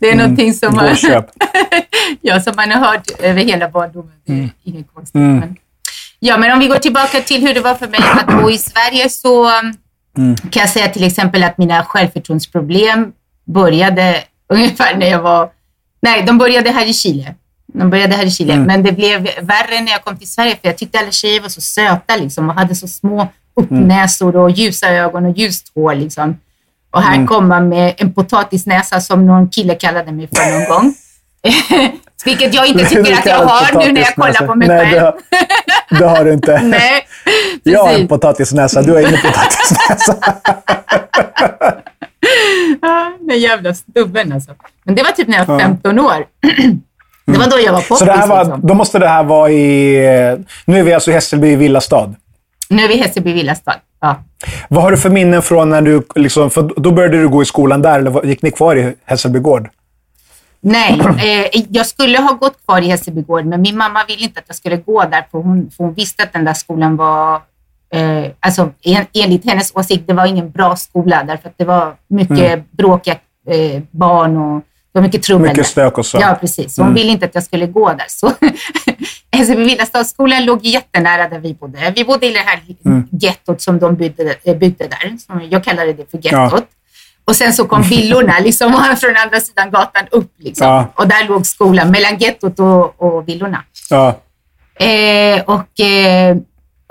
[0.00, 0.84] det är någonting som, Mm.
[0.86, 1.24] Gå och man,
[2.20, 4.12] ja, som man har hört över hela barndomen.
[4.26, 4.50] Det är Mm.
[4.64, 5.14] inget konstigt.
[5.20, 5.56] Men,
[6.20, 8.58] ja, men om vi går tillbaka till hur det var för mig att bo i
[8.58, 9.50] Sverige så
[10.18, 10.36] Mm.
[10.36, 13.12] kan jag säga till exempel att mina självförtroendeproblem
[13.44, 15.50] började ungefär när jag var...
[16.02, 17.34] Nej, de började här i Chile.
[17.66, 18.66] De började här i Chile, Mm.
[18.66, 21.48] men det blev värre när jag kom till Sverige för jag tyckte alla tjejer var
[21.48, 23.28] så söta liksom, och hade så små Mm.
[23.54, 25.94] uppnäsor och ljusa ögon och ljust hår.
[25.94, 26.38] Liksom.
[26.90, 27.12] Och Mm.
[27.20, 30.94] här kom man med en potatisnäsa som någon kille kallade mig för någon gång.
[32.24, 34.92] Vilket jag inte tycker att jag har nu när jag kollar på mig Nej, själv.
[34.92, 35.14] Det har,
[35.98, 36.60] det har du inte.
[36.64, 37.06] Nej,
[37.62, 38.08] Jag har en precis.
[38.08, 40.16] potatisnäsa, du har ingen potatisnäsa.
[43.20, 44.50] Den jävla stubben alltså.
[44.84, 46.26] Men det var typ när jag var 15 år.
[47.26, 47.98] Det var då jag var poppis.
[47.98, 48.60] Så det här var, liksom.
[48.66, 50.36] då måste det här vara i...
[50.64, 52.14] Nu är vi alltså i Hässelby villastad.
[52.68, 53.74] Nu är vi i Hässelby villastad.
[54.00, 54.16] Ja.
[54.68, 56.02] Vad har du för minnen från när du...
[56.14, 59.38] Liksom, för då började du gå i skolan där, eller gick ni kvar i Hässelby
[59.38, 59.68] gård?
[60.62, 64.38] Nej, eh, jag skulle ha gått kvar i Hässelby gård, men min mamma ville inte
[64.40, 67.34] att jag skulle gå där, för hon, för hon visste att den där skolan var,
[67.94, 71.94] eh, alltså en, enligt hennes åsikt, det var ingen bra skola, därför att det var
[72.08, 73.14] mycket bråkiga
[73.48, 75.44] eh, barn och det var mycket trubbel.
[75.44, 75.52] Mm.
[75.52, 76.18] Mycket stök och så.
[76.20, 76.78] Ja, precis.
[76.78, 78.04] Hon ville inte att jag skulle gå där.
[78.08, 78.32] Så
[79.32, 81.92] Hässelby villastadsskolan låg jättenära där vi bodde.
[81.96, 83.08] Vi bodde i det här Mm.
[83.10, 85.16] gettot som de byggde, eh, byggde där.
[85.26, 86.64] Som jag kallade det för gettot.
[87.30, 90.32] Och sen så kom villorna liksom, från andra sidan gatan upp.
[90.38, 90.66] Liksom.
[90.66, 90.86] Ja.
[90.94, 93.62] Och där låg skolan, mellan gettot och, och villorna.
[93.90, 94.18] Ja.
[94.86, 96.36] Eh, och eh,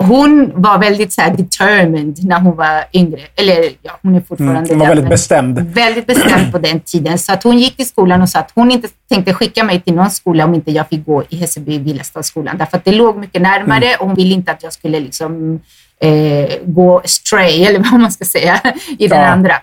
[0.02, 3.20] hon var väldigt så determined när hon var yngre.
[3.36, 5.58] Eller ja, hon är fortfarande Mm, hon var det, väldigt bestämd.
[5.74, 7.18] Väldigt bestämd på den tiden.
[7.18, 9.94] Så att hon gick till skolan och sa att hon inte tänkte skicka mig till
[9.94, 12.58] någon skola om inte jag fick gå i Hässelby Villastadsskolan.
[12.58, 14.00] Därför att det låg mycket närmare Mm.
[14.00, 15.60] och hon ville inte att jag skulle liksom,
[16.00, 18.60] eh, gå stray, eller vad man ska säga,
[18.98, 19.26] i den Ja.
[19.26, 19.54] andra.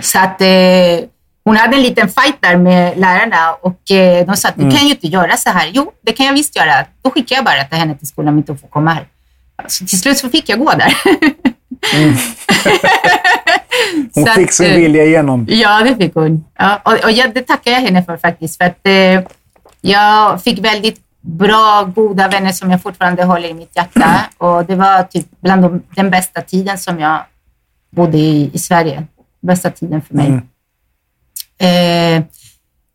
[0.00, 0.48] Så att eh,
[1.44, 4.70] hon hade en liten fight där med lärarna och eh, de sa att Mm.
[4.70, 5.70] du kan ju inte göra så här.
[5.72, 6.84] Jo, det kan jag visst göra.
[7.02, 9.06] Då skickar jag bara till henne till skolan om inte hon får komma här.
[9.66, 10.94] Så till slut så fick jag gå där.
[14.14, 15.46] Hon Så fick att, sin eh, vilja igenom.
[15.50, 16.44] Ja, det fick hon.
[16.58, 18.56] Ja, och och jag, det tackar jag henne för faktiskt.
[18.58, 19.20] För att eh,
[19.80, 24.20] jag fick väldigt bra, goda vänner som jag fortfarande håller i mitt hjärta.
[24.38, 27.18] Och det var typ bland de, den bästa tiden som jag
[27.90, 29.02] bodde i, i Sverige.
[29.40, 30.40] Bästa tiden för mig.
[31.60, 32.22] Eh,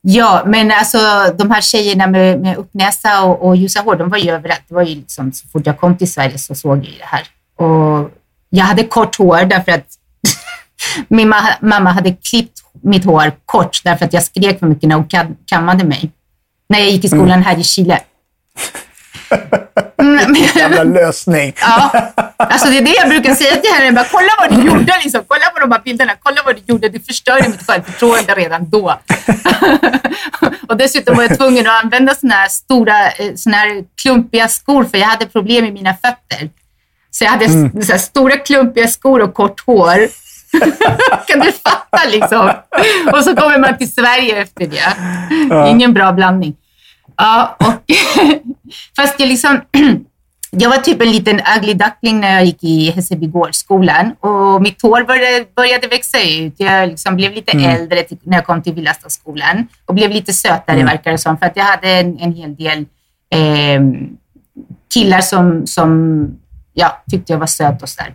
[0.02, 0.98] ja, men alltså
[1.38, 4.62] de här tjejerna med, med uppnäsa och, och ljusa hår, de var ju överallt.
[4.68, 7.06] Det var ju liksom, så fort jag kom till Sverige så såg jag ju det
[7.06, 7.24] här.
[7.68, 8.12] Och
[8.50, 9.88] jag hade kort hår därför att
[11.08, 14.96] min ma- mamma hade klippt mitt hår kort därför att jag skrek för mycket när
[14.96, 16.12] hon kam- kammade mig.
[16.70, 18.00] När jag gick i skolan här i Chile.
[20.20, 21.54] Mm, men- Jävla lösning.
[21.62, 21.92] Ja,
[22.38, 23.92] alltså det är det jag brukar säga till henne.
[23.92, 25.22] Bara, kolla vad du gjorde, liksom.
[25.28, 26.12] kolla på de här bilderna.
[26.20, 26.90] Kolla vad du gjorde.
[26.90, 29.00] Du förstörde mitt självförtroende redan då.
[30.70, 34.84] och dessutom var jag tvungen att använda såna här stora, eh, såna här klumpiga skor
[34.84, 36.50] för jag hade problem med mina fötter.
[37.12, 40.08] Så jag hade s- så stora klumpiga skor och kort hår.
[41.28, 42.52] kan du fatta liksom?
[43.14, 44.94] Och så kommer man till Sverige efter det.
[45.70, 46.54] Ingen bra blandning.
[47.18, 47.92] Ja, och
[48.96, 49.62] fast jag liksom
[50.52, 55.04] jag var typ en liten ugly duckling när jag gick i Hässelbygårdsskolan och mitt hår
[55.04, 56.54] började, började växa ut.
[56.58, 60.84] Jag liksom blev lite äldre till, när jag kom till Villastadsskolan och blev lite sötare
[60.84, 62.86] verkar det som för att jag hade en, en hel del
[63.30, 63.82] eh,
[64.94, 66.28] killar som, som
[66.74, 68.14] ja, tyckte jag var söt och sådär.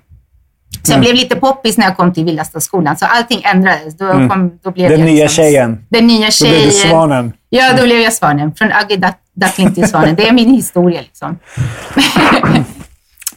[0.89, 3.97] Så jag blev lite poppis när jag kom till Villastadsskolan, så allting ändrades.
[3.97, 5.87] Då, kom, då blev Den jag nya liksom, tjejen.
[5.89, 6.55] Den nya Då tjejen.
[6.55, 7.33] blev du svanen.
[7.49, 8.55] Ja, då blev jag svanen.
[8.55, 10.15] Från duck, duckling till svanen.
[10.15, 11.39] Det är min historia liksom.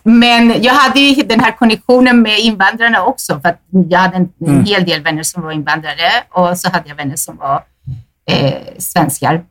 [0.04, 3.40] Men jag hade ju den här konnektionen med invandrarna också.
[3.40, 3.56] För
[3.90, 7.16] jag hade en, en hel del vänner som var invandrare och så hade jag vänner
[7.16, 7.64] som var
[8.30, 9.44] eh, svenskar.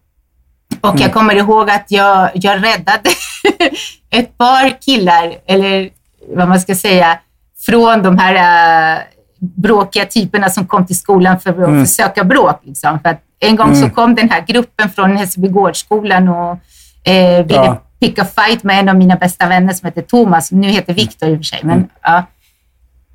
[0.80, 3.10] Och jag kommer ihåg att jag, jag räddade
[4.10, 5.90] ett par killar, eller
[6.34, 7.18] vad man ska säga,
[7.66, 8.34] från de här
[8.94, 8.98] äh,
[9.56, 12.60] bråkiga typerna som kom till skolan för att försöka bråk.
[12.64, 12.98] Liksom.
[13.00, 16.58] För att en gång så kom den här gruppen från Hässelbygårdsskolan och
[17.10, 17.82] eh, ville Ja.
[18.00, 20.52] picka fight med en av mina bästa vänner som heter Thomas.
[20.52, 21.60] Nu heter Viktor i och för sig.
[21.62, 22.24] Men, ja.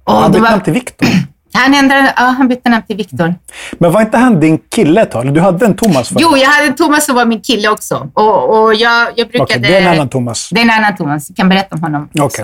[0.03, 1.07] Och Han bytte namn till Viktor.
[1.53, 3.35] han, ändrade, ja, han bytte namn till Viktor.
[3.79, 5.33] Men var inte han din kille ett tag?
[5.33, 6.21] Du hade en Thomas förut?
[6.21, 8.09] Jo, jag hade en Thomas som var min kille också.
[8.13, 9.43] Och, och jag, jag brukade...
[9.43, 10.49] Okej, det är en annan Thomas.
[10.51, 11.29] Det är en annan Thomas.
[11.29, 12.21] Jag kan berätta om honom Okej.
[12.21, 12.41] också.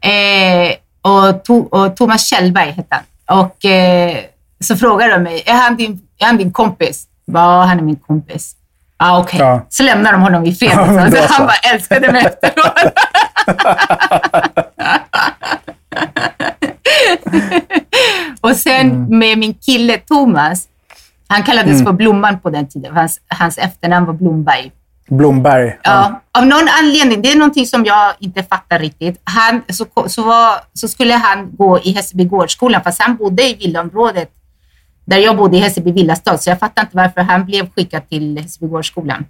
[0.00, 0.72] Eh,
[1.04, 3.38] och, to, och Thomas Kjellberg hette han.
[3.40, 4.16] Och eh,
[4.60, 7.04] så frågade de mig, är han din, är han din kompis?
[7.24, 8.56] Ja, han är min kompis.
[8.96, 9.66] Ah, Okej, Ja.
[9.68, 10.70] så lämnar de honom i fred.
[10.74, 11.42] Ja, men så bra han så.
[11.42, 12.92] bara älskade mig efteråt.
[18.40, 19.18] och sen Mm.
[19.18, 20.68] med min kille Thomas,
[21.28, 22.96] han kallades för Blomman på den tiden.
[22.96, 24.72] Hans, hans efternamn var Blomberg.
[25.08, 25.78] Blomberg.
[25.82, 29.20] Ja, av någon anledning, det är någonting som jag inte fattar riktigt.
[29.24, 33.54] Han, så, så, var, så skulle han gå i Hässelby gårdsskolan, fast han bodde i
[33.54, 34.30] villaområdet
[35.04, 38.38] där jag bodde i Hässelby villastad, så jag fattar inte varför han blev skickad till
[38.38, 39.24] Hässelby gårdsskolan.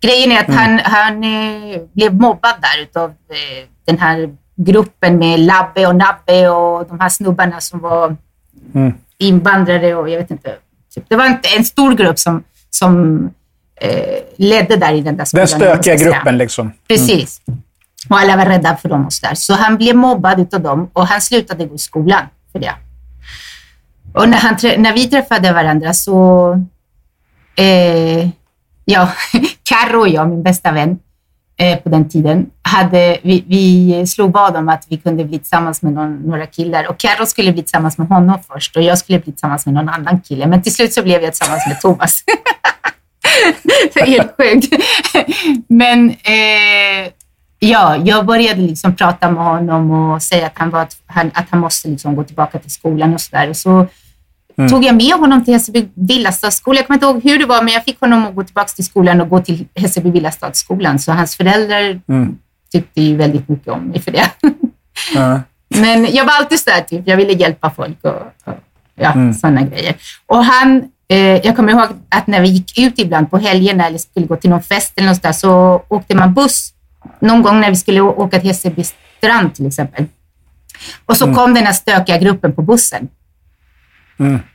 [0.00, 5.40] Grejen är att han, han eh, blev mobbad där utav eh, den här gruppen med
[5.40, 8.16] Labbe och Nabbe och de här snubbarna som var
[9.18, 10.56] invandrare och jag vet inte.
[10.94, 11.04] Typ.
[11.08, 13.30] Det var en, en stor grupp som, som
[14.36, 15.46] ledde där i den där skolan.
[15.46, 16.72] Den stökiga gruppen liksom.
[16.88, 17.40] Precis.
[18.08, 19.34] Och alla var rädda för dem och sådär.
[19.34, 22.72] Så han blev mobbad utav dem och han slutade gå i skolan för det.
[24.14, 26.50] Och när, han, när vi träffade varandra så...
[27.56, 28.28] Eh,
[28.84, 29.08] ja,
[29.62, 30.98] Carro och jag, min bästa vän
[31.56, 35.82] eh, på den tiden, hade, vi, vi slog vad om att vi kunde bli tillsammans
[35.82, 36.88] med någon, några killar.
[36.88, 39.88] Och Carro skulle bli tillsammans med honom först och jag skulle bli tillsammans med någon
[39.88, 40.46] annan kille.
[40.46, 42.24] Men till slut så blev jag tillsammans med Thomas.
[44.06, 44.74] helt sjukt.
[45.68, 47.12] Men eh,
[47.58, 51.46] ja, jag började liksom prata med honom och säga att han, var, att han, att
[51.50, 53.48] han måste liksom gå tillbaka till skolan och sådär.
[53.48, 53.86] Och så
[54.70, 56.78] tog jag med honom till Hässelby Villastadsskola.
[56.78, 58.84] Jag kommer inte ihåg hur det var, men jag fick honom att gå tillbaka till
[58.84, 60.98] skolan och gå till Hässelby Villastadsskolan.
[60.98, 62.00] Så hans föräldrar
[62.72, 64.30] tyckte ju väldigt mycket om mig för det.
[65.14, 65.40] Ja.
[65.80, 67.02] Men jag var alltid sådär, typ.
[67.06, 67.98] jag ville hjälpa folk.
[68.02, 68.10] Och,
[68.44, 68.54] och,
[68.94, 69.94] Ja, sådana grejer.
[70.26, 73.98] Och han, eh, jag kommer ihåg att när vi gick ut ibland på helgerna eller
[73.98, 76.70] skulle gå till någon fest eller något där, så åkte man buss.
[77.20, 78.84] Någon gång när vi skulle åka till Hässelby
[79.18, 80.04] strand till exempel.
[81.06, 83.08] Och så kom den här stökiga gruppen på bussen.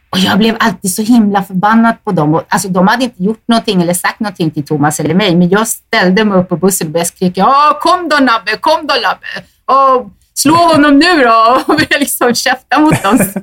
[0.10, 2.36] Och jag blev alltid så himla förbannad på dem.
[2.36, 5.49] Och, alltså, de hade inte gjort någonting eller sagt någonting till Thomas eller mig, men
[5.49, 8.93] jag ställde mig upp på bussen och började skrika ja, kom då Nabbe, kom då
[8.93, 9.28] Nabbe.
[9.65, 11.63] Och slå honom nu då.
[11.67, 13.19] Och började liksom käfta mot dem.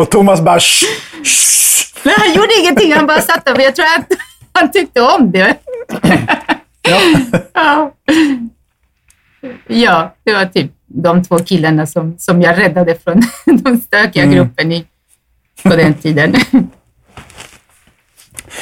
[0.00, 0.86] Och Thomas bara "Shh,
[1.24, 3.56] shh." Men han gjorde ingenting, han bara satt där.
[3.56, 4.06] Men jag tror att
[4.52, 5.56] han tyckte om det.
[6.82, 7.92] Ja.
[9.66, 13.22] ja, det var typ de två killarna som, som jag räddade från
[13.62, 14.86] den stökiga gruppen i,
[15.62, 16.34] på den tiden.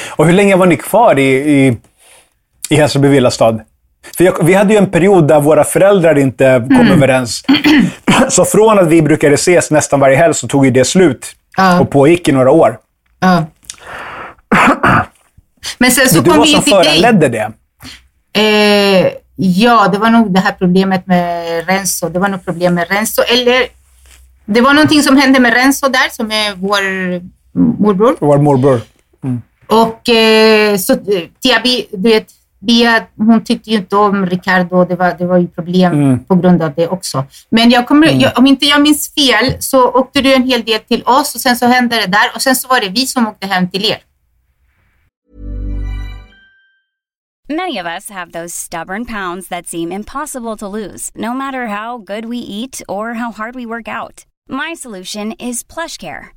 [0.09, 1.77] Och hur länge var ni kvar i, i,
[2.69, 3.59] i Hässelby villastad?
[4.17, 6.91] För jag, vi hade ju en period där våra föräldrar inte kom Mm.
[6.91, 7.43] överens.
[8.29, 11.25] Så från att vi brukade ses nästan varje helg så tog ju det slut
[11.57, 11.79] Ja.
[11.79, 12.77] och pågick i några år.
[13.19, 13.45] Ja.
[15.77, 16.83] Men sen så Men du kom var vi som till dig.
[16.83, 17.51] föranledde det.
[18.41, 22.09] Eh, ja, det var nog det här problemet med Renzo.
[22.09, 23.21] Det var nog problem med Renzo.
[23.21, 23.65] Eller
[24.45, 26.81] det var någonting som hände med Renzo där, som är vår
[27.81, 28.15] morbror.
[28.19, 28.81] Vår morbror.
[29.67, 30.99] Och eh, så eh,
[31.43, 32.27] Tia, Bi- du vet,
[32.59, 34.85] Bia, hon tyckte ju inte om Ricardo.
[34.85, 37.25] Det var, det var ju problem på grund av det också.
[37.49, 40.79] Men jag kommer, jag, om inte jag minns fel så åkte du en hel del
[40.79, 43.27] till oss och sen så hände det där och sen så var det vi som
[43.27, 43.97] åkte hem till er.
[47.49, 51.97] Many of us have those stubborn pounds that seem impossible to lose, no matter how
[51.97, 54.25] good we eat or how hard we work out.
[54.49, 56.36] My solution is PlushCare.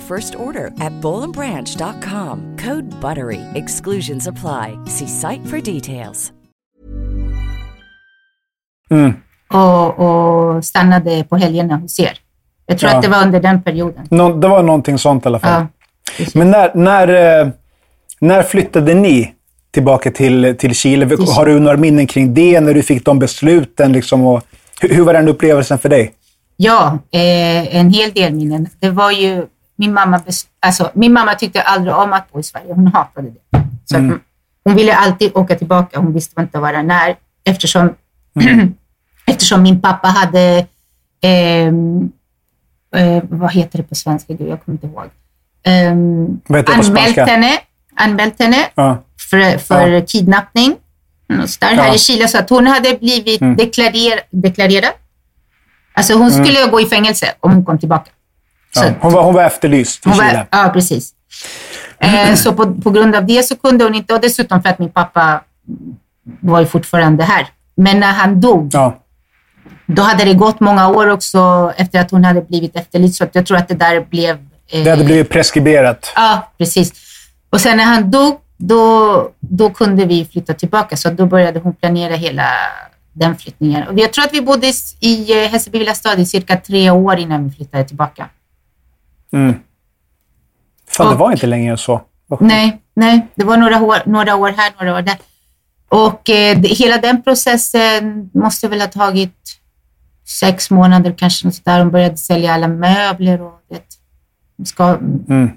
[0.01, 2.57] first order at bowlandbranch.com.
[2.57, 3.39] Code BUTTERY.
[3.55, 4.77] Exclusions apply.
[4.87, 6.31] See site for details.
[9.53, 12.17] och, och stannade på helgerna hos er.
[12.65, 12.97] Jag tror Ja.
[12.97, 14.07] att det var under den perioden.
[14.09, 15.65] Nå, det var någonting sånt i alla fall.
[16.19, 16.25] Ja.
[16.33, 17.47] Men när, när, eh,
[18.19, 19.33] när flyttade ni
[19.71, 21.09] tillbaka till, till Chile?
[21.35, 22.61] Har du några minnen kring det?
[22.61, 23.91] När du fick de besluten?
[23.91, 24.43] Liksom, och,
[24.81, 26.11] hur, hur var den upplevelsen för dig?
[26.57, 28.67] Ja, eh, en hel del minnen.
[28.79, 29.45] Det var ju
[29.81, 30.17] min mamma,
[30.59, 32.73] alltså, min mamma tyckte aldrig om att bo i Sverige.
[32.73, 33.43] Hon hatade det.
[33.85, 34.03] Så att,
[34.63, 35.99] hon ville alltid åka tillbaka.
[35.99, 37.95] Hon visste inte var när eftersom,
[39.25, 40.65] eftersom min pappa hade,
[41.21, 42.11] ehm,
[42.95, 44.33] eh, vad heter det på svenska?
[44.33, 45.09] Gud, jag kommer inte ihåg.
[46.47, 47.51] På anmält henne,
[47.95, 49.03] anmält henne Ja.
[49.29, 50.05] för, för Ja.
[50.07, 50.75] kidnappning.
[51.27, 51.95] Där, här Ja.
[51.95, 52.27] i Chile.
[52.27, 54.93] Så att hon hade blivit deklarer, deklarerad.
[55.93, 58.11] Alltså hon skulle gå i fängelse om hon kom tillbaka.
[58.75, 58.83] Ja.
[58.99, 60.45] Hon, var, hon var efterlyst i Chile.
[60.51, 61.11] var, ja, precis.
[61.99, 64.79] Eh, så på, på grund av det så kunde hon inte, och dessutom för att
[64.79, 65.41] min pappa
[66.39, 67.47] var ju fortfarande här.
[67.75, 68.97] Men när han dog, Ja.
[69.85, 73.15] då hade det gått många år också efter att hon hade blivit efterlyst.
[73.15, 74.37] Så jag tror att det där blev...
[74.71, 76.11] eh, Det hade blivit preskriberat.
[76.15, 76.91] Ja, precis.
[77.49, 80.97] Och sen när han dog, då, då kunde vi flytta tillbaka.
[80.97, 82.45] Så då började hon planera hela
[83.13, 83.87] den flyttningen.
[83.87, 87.47] Och jag tror att vi bodde i- eh, Hässelby villastad i cirka tre år innan
[87.49, 88.25] vi flyttade tillbaka.
[89.31, 92.01] Fan, det Och- var inte längre än så.
[92.39, 95.17] Nej, nej, det var några år, några år här, några år där.
[95.89, 99.59] Och eh, det, hela den processen måste väl ha tagit
[100.39, 101.47] sex månader kanske.
[101.47, 101.79] Något där.
[101.79, 103.85] Hon började sälja alla möbler och vet,
[104.65, 104.97] ska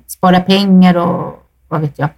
[0.07, 2.09] spara pengar och vad vet jag.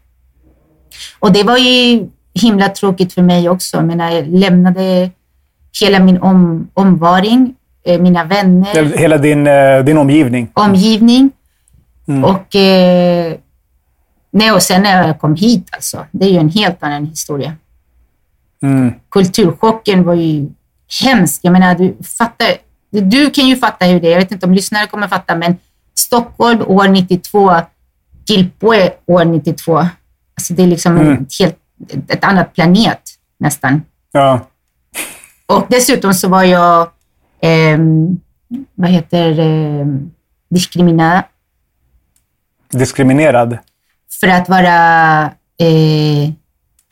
[1.18, 3.82] Och det var ju himla tråkigt för mig också.
[3.82, 5.11] Men jag lämnade
[5.80, 7.54] hela min om, omvaring,
[7.84, 10.48] eh, mina vänner Hela din, eh, din omgivning.
[10.54, 11.30] omgivning.
[12.24, 13.34] Och, eh,
[14.30, 17.52] nej, och sen när jag kom hit, alltså, det är ju en helt annan historia.
[19.11, 20.48] Kulturchocken var ju
[21.02, 21.40] hemsk.
[21.42, 22.48] Jag menar, du fattar,
[22.90, 24.11] du kan ju fatta hur det är.
[24.11, 25.57] Jag vet inte om lyssnare kommer fatta, men
[25.94, 27.52] Stockholm år 92,
[28.26, 29.78] Gilpoe år 92.
[29.78, 31.59] Alltså det är liksom ett, helt,
[32.09, 33.00] ett annat planet
[33.38, 33.82] nästan.
[34.12, 34.46] Ja.
[35.46, 36.90] Och dessutom så var jag
[37.40, 38.20] ehm,
[38.74, 39.86] vad heter eh,
[40.48, 41.22] diskriminerad
[42.78, 43.58] Diskriminerad.
[44.20, 45.22] för att vara
[45.58, 46.30] eh,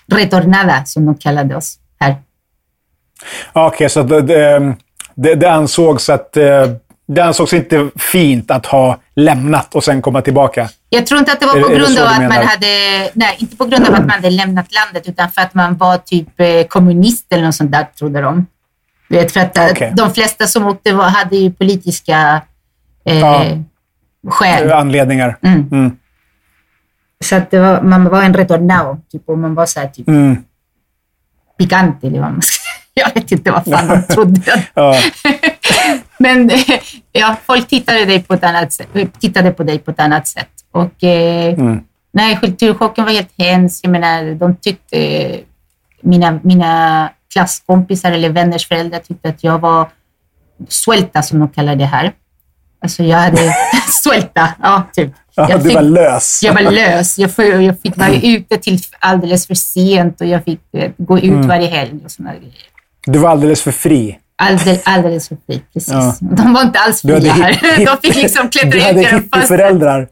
[0.07, 2.16] retornada, som de kallade oss här.
[3.53, 4.74] Okej, så det, det,
[5.14, 6.66] det, det ansågs att eh,
[7.07, 10.68] det ansågs inte fint att ha lämnat och sen komma tillbaka.
[10.89, 12.66] Jag tror inte att det var på är grund av att man hade,
[13.12, 15.99] nej, inte på grund av att man hade lämnat landet, utan för att man var
[15.99, 18.47] typ eh, kommunist eller något sånt där, trodde de.
[19.09, 19.93] Vet, för att eh, Okej.
[19.97, 22.43] de flesta som åkte var, hade ju politiska
[23.05, 23.45] eh, Ja.
[24.27, 24.72] Skäl.
[24.72, 25.37] Anledningar.
[25.43, 25.68] Mm.
[25.72, 25.97] Mm.
[27.25, 30.37] Så att var, man var en retornado, typ, och man var så här, typ, Mm.
[31.59, 32.57] pikant eller vad man ska
[32.95, 34.64] Jag vet inte vad fan de trodde.
[34.75, 34.95] Ja.
[36.18, 36.51] Men
[37.12, 38.89] ja, folk tittade, dig på ett annat sätt,
[39.20, 40.49] tittade på dig på ett annat sätt.
[40.70, 41.81] Och eh, Mm.
[42.12, 43.85] nej, kulturchocken var helt hemsk.
[43.85, 45.41] Jag menar, de tyckte,
[46.03, 49.89] mina, mina klasskompisar eller vänners föräldrar tyckte att jag var
[50.68, 52.12] suelta, som de kallar det här.
[52.85, 53.55] Alltså jag hade
[54.03, 55.11] suelta, ja typ.
[55.35, 56.41] Ja, Jag du fick- var lös.
[56.43, 57.18] jag var lös.
[57.18, 57.30] Jag,
[57.62, 61.47] jag fick vara ute till alldeles för sent och jag fick eh, gå ut Mm.
[61.49, 62.55] varje helg och såna grejer.
[63.07, 64.18] Du var alldeles för fri.
[64.37, 65.93] Alldeles, alldeles för fri, precis.
[65.93, 66.14] Ja.
[66.20, 67.53] De var inte alls Du hade fria här.
[67.53, 69.43] hipp- De fick liksom Du klättra ut hade genom fönstret.
[69.43, 70.09] hippieföräldrar.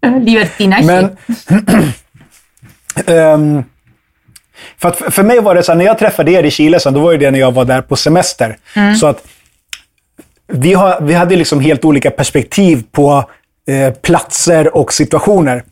[0.20, 1.16] Libertina Men...
[3.06, 3.62] Ehm,
[4.78, 6.94] för, att, för mig var det så här, när jag träffade er i Chile sen,
[6.94, 8.56] då var det när jag var där på semester.
[8.76, 8.94] Mm.
[8.96, 9.24] Så att
[10.46, 13.24] vi, har, vi hade liksom helt olika perspektiv på
[13.68, 15.62] eh, platser och situationer.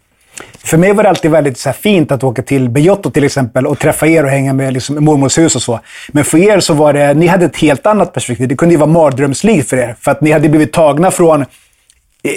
[0.64, 3.78] För mig var det alltid väldigt så fint att åka till Bejotto till exempel och
[3.78, 5.80] träffa er och hänga med liksom, i mormors hus och så.
[6.08, 8.48] Men för er så var det, ni hade ett helt annat perspektiv.
[8.48, 9.96] Det kunde ju vara mardrömsliv för er.
[10.00, 11.44] För att ni hade blivit tagna från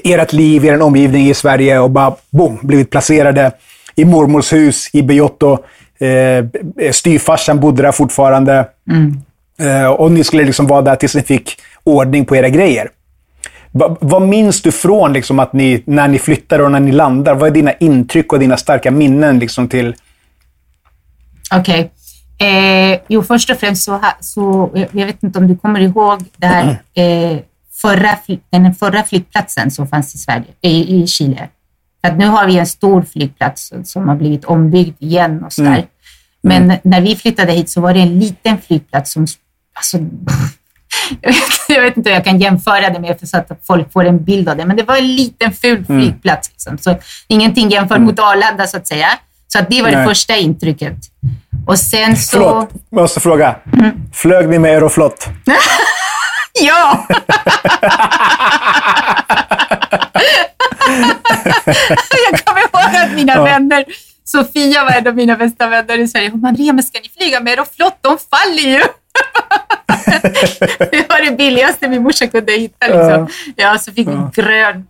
[0.03, 3.51] ert liv, er omgivning i Sverige och bara boom, blivit placerade
[3.95, 5.57] i mormors hus i Bejotto.
[5.99, 8.67] Eh, styvfarsan bodde där fortfarande.
[9.59, 11.57] Eh, och ni skulle liksom vara där tills ni fick
[11.87, 12.89] ordning på era grejer.
[13.71, 17.35] Va, vad minns du från liksom, att ni, när ni flyttar och när ni landar?
[17.35, 19.95] Vad är dina intryck och dina starka minnen liksom, till...
[21.51, 21.91] Okej.
[22.39, 26.47] Eh, jo, först och främst så, så, jag vet inte om du kommer ihåg det
[26.47, 27.37] här, eh,
[27.81, 28.17] förra,
[28.49, 31.49] den förra flygplatsen som fanns i Sverige, i, i Chile.
[32.01, 35.71] För att nu har vi en stor flygplats som har blivit ombyggd igen och sådär.
[35.71, 36.67] Mm.
[36.67, 39.27] Men när vi flyttade hit så var det en liten flygplats som,
[39.73, 39.97] alltså,
[41.67, 44.23] jag vet inte hur jag kan jämföra det med för så att folk får en
[44.23, 46.01] bild av det, men det var en liten ful Mm.
[46.01, 46.49] flygplats.
[46.49, 46.77] Liksom.
[46.77, 46.97] Så
[47.27, 49.07] ingenting jämfört mot Arlanda så att säga.
[49.47, 50.07] Så att det var det Nej.
[50.07, 50.93] första intrycket.
[51.67, 52.37] Och sen så...
[52.37, 53.55] Förlåt, jag måste fråga.
[54.13, 55.27] Flög ni med Aeroflot?
[56.61, 57.07] Ja!
[62.31, 63.43] jag kommer ihåg att mina Ja.
[63.43, 63.85] vänner,
[64.23, 66.29] Sofia var en av mina bästa vänner i Sverige.
[66.29, 67.97] Hon bara, men ska ni flyga med Aeroflot?
[68.01, 68.81] De faller ju!
[70.91, 72.87] det var det billigaste min morsa kunde hitta.
[72.87, 73.27] Liksom.
[73.55, 74.87] Ja, så fick vi grön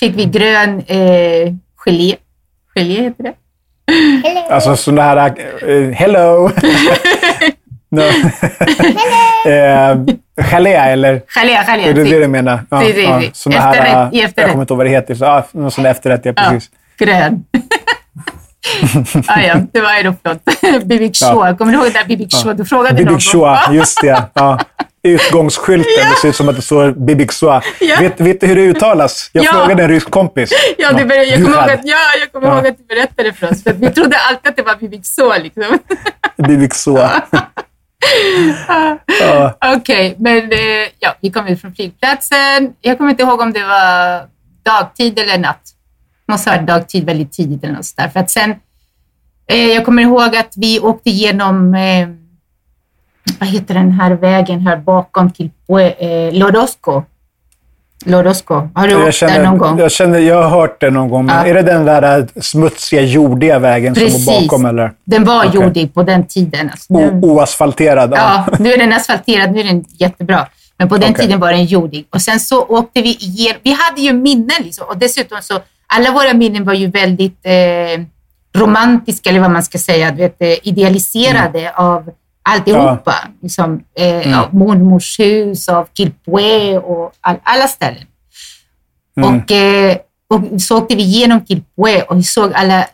[0.00, 1.54] fick vi grön eh,
[1.84, 2.16] gelé.
[2.74, 3.34] Gelé heter det.
[4.50, 5.34] Alltså sådana här...
[5.68, 6.48] eh, hello!
[7.90, 8.00] no.
[9.50, 9.96] eh,
[10.50, 11.22] gelé, eller?
[11.28, 11.82] Gelé, gelé.
[11.82, 12.60] Är det det du menar?
[12.70, 13.22] Ja, sí, ja.
[13.32, 14.50] Såna här, Efterrätt, i jag efterrätt.
[14.50, 15.14] kommer inte ihåg vad det heter.
[15.14, 16.70] Så, ja, någon sån efterrätt, ja precis.
[16.98, 17.44] Grön.
[19.26, 20.38] ah, ja, det var Aeroflot.
[20.84, 21.28] Bibic Ja.
[21.34, 21.56] Shaw.
[21.56, 22.54] Kommer du ihåg det där Bibic Shaw?
[22.56, 23.40] Du frågade någon Bibic gång.
[23.42, 24.22] Shoa, just det.
[24.34, 24.58] Ja.
[25.02, 27.62] Utgångsskylten, det ser ut som att det står Bibic Shoa.
[27.80, 27.96] Ja.
[28.00, 29.30] Vet, vet du hur det uttalas?
[29.32, 29.52] Jag Ja.
[29.52, 30.50] frågade en rysk kompis.
[30.78, 32.54] Ja, började- jag Du kommer, ihåg att, ja, jag kommer Ja.
[32.56, 33.62] ihåg att du berättade för oss.
[33.62, 35.42] För vi trodde alltid att det var Bibic Shaw.
[35.42, 35.78] Liksom.
[36.48, 37.22] Bibic Shoa.
[39.20, 39.58] Ja.
[39.76, 40.58] Okej, men eh,
[40.98, 42.72] ja, vi kom ut från flygplatsen.
[42.80, 44.22] Jag kommer inte ihåg om det var
[44.64, 45.60] dagtid eller natt.
[46.28, 48.08] Ha varit dagtid väldigt tidigt eller något sånt där.
[48.08, 48.54] För att sen,
[49.46, 52.08] eh, jag kommer ihåg att vi åkte igenom, eh,
[53.38, 55.50] vad heter den här vägen här bakom till
[55.98, 57.02] eh, Lorosco.
[58.04, 58.68] Lorosco.
[58.74, 59.78] Har du Jag åkt där känner, någon gång?
[59.78, 61.46] Jag, känner, jag har hört det någon gång, men Ja.
[61.46, 64.26] är det den där smutsiga, jordiga vägen som Precis.
[64.26, 64.66] var bakom?
[64.66, 64.92] Eller?
[65.04, 65.60] Den var Okej.
[65.60, 66.70] jordig på den tiden.
[66.70, 68.12] Alltså, O, oasfalterad?
[68.16, 70.46] Ja, nu är den asfalterad, nu är den jättebra.
[70.76, 71.24] Men på den Okej.
[71.24, 72.06] tiden var den jordig.
[72.10, 74.86] Och sen så åkte vi igenom, vi hade ju minnen liksom.
[74.88, 75.54] Och dessutom så,
[75.94, 78.04] alla våra minnen var ju väldigt eh,
[78.60, 82.10] romantiska, eller vad man ska säga, du vet, eh, idealiserade av
[82.42, 83.14] alltihopa.
[83.42, 84.38] Liksom, eh, Mm.
[84.38, 88.04] Av mormors hus, av Quilpué och all, alla ställen.
[89.16, 89.36] Mm.
[89.36, 89.96] Och, eh,
[90.30, 92.86] och så åkte vi igenom Quilpué och vi såg alla,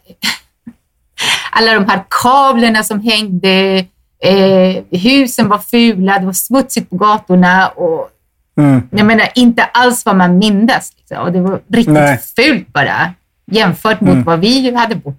[1.50, 3.84] alla de här kablarna som hängde.
[4.24, 8.10] Eh, husen var fula, det var smutsigt på gatorna och
[8.56, 8.88] Mm.
[8.90, 10.90] jag menar inte alls vad man mindes.
[11.14, 11.24] Liksom.
[11.26, 12.18] Och det var riktigt Nej.
[12.36, 13.12] fult bara
[13.50, 14.24] jämfört mot Mm.
[14.24, 15.14] vad vi hade bott.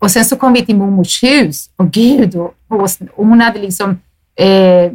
[0.00, 3.98] och sen så kom vi till mormors hus och gud, och, och, hon hade liksom
[4.36, 4.92] eh,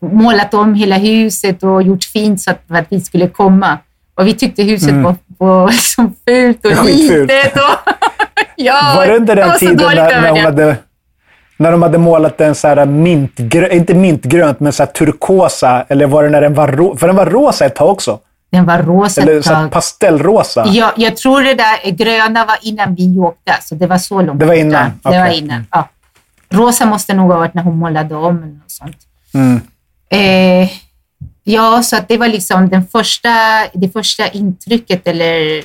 [0.00, 3.78] målat om hela huset och gjort fint så att, att vi skulle komma.
[4.14, 5.02] Och vi tyckte huset Mm.
[5.02, 7.52] var, var liksom fult och litet.
[7.56, 7.92] Och,
[8.56, 10.76] ja, Var det jag den tiden när, när, hon hade,
[11.56, 15.84] när de hade målat en så här mintgrönt, inte mintgrönt, men så turkosa?
[15.88, 16.98] Eller var det när den var rosa?
[16.98, 18.18] För den var rosa ett tag också.
[18.52, 20.66] Den var rosa Eller så pastellrosa.
[20.66, 24.40] Ja, jag tror det där gröna var innan vi åkte, så det var så långt
[24.40, 25.38] Det var innan, Det var okej.
[25.38, 25.88] innan, ja.
[26.50, 28.96] Rosa måste nog ha varit när hon målade om något sånt.
[29.34, 29.60] Mm.
[30.10, 30.70] Eh,
[31.44, 33.28] ja, så att det var liksom den första,
[33.72, 35.62] det första intrycket, eller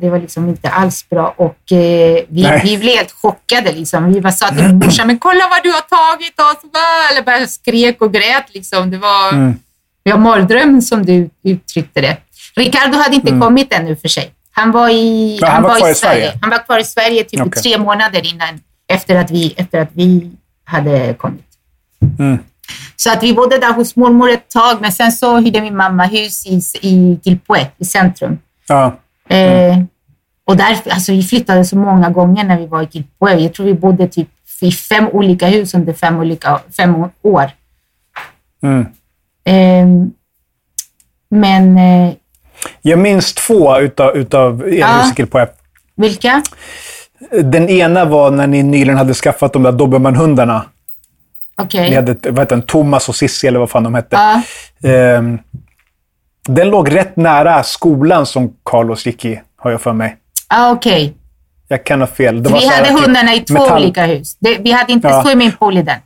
[0.00, 2.60] det var liksom inte alls bra och eh, vi, Nej.
[2.64, 3.72] vi blev helt chockade.
[3.72, 4.12] Liksom.
[4.12, 6.62] Vi bara sa till min morsa, men kolla vad du har tagit oss!
[6.72, 6.80] va?"
[7.12, 8.44] Eller bara skrek och grät.
[8.54, 8.90] Liksom.
[8.90, 9.56] Det var, Mm.
[10.02, 12.16] Det var mardrömmen som du uttryckte det.
[12.56, 14.30] Ricardo hade inte kommit ännu för sig.
[14.52, 15.38] Han var i, Mm.
[15.40, 16.32] Ja, han var kvar i Sverige.
[16.40, 17.62] Han var kvar i Sverige typ Okej.
[17.62, 20.30] tre månader innan, efter att vi, efter att vi
[20.64, 21.44] hade kommit.
[22.18, 22.38] Mm.
[22.96, 26.04] Så att vi bodde där hos mormor ett tag, men sen så hyrde min mamma
[26.04, 28.38] hus i, i Quilpué, i centrum.
[28.68, 28.96] Ja.
[29.28, 29.78] Eh,
[30.44, 33.34] och där, alltså vi flyttade så många gånger när vi var i Quilpué.
[33.40, 34.28] Jag tror vi bodde typ
[34.60, 37.50] i fem olika hus under fem, olika, fem år.
[38.62, 38.86] Mm.
[39.48, 39.86] Eh,
[41.30, 42.12] men eh,
[42.82, 44.96] Jag minns två utav, utav er Ja.
[45.02, 45.46] musical
[45.96, 46.42] vilka?
[47.44, 50.64] Den ena var när ni nyligen hade skaffat de där dobermannhundarna.
[51.62, 51.90] Okej.
[51.90, 54.16] Ni hade, vad heter den, Thomas och Cissi eller vad fan de hette.
[54.16, 54.42] Ja.
[54.90, 55.38] Ehm,
[56.48, 60.16] den låg rätt nära skolan som Carlos gick i, har jag för mig.
[60.48, 61.14] Ah, Okej.
[61.68, 62.42] Jag kan ha fel.
[62.42, 64.36] Det Vi hade typ hundarna i två metall- olika hus.
[64.40, 65.24] Det, vi hade inte Ja.
[65.24, 65.98] swimmingpool i den.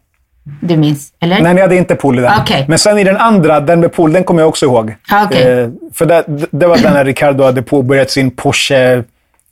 [0.60, 1.40] Du minns, eller?
[1.40, 2.32] Nej, ni hade inte pool i den.
[2.40, 2.64] Okej.
[2.68, 4.94] Men sen i den andra, den med pool, den kommer jag också ihåg.
[5.10, 5.42] Ah, okej.
[5.60, 9.02] Eh, för det, det var den när Ricardo hade påbörjat sin Porsche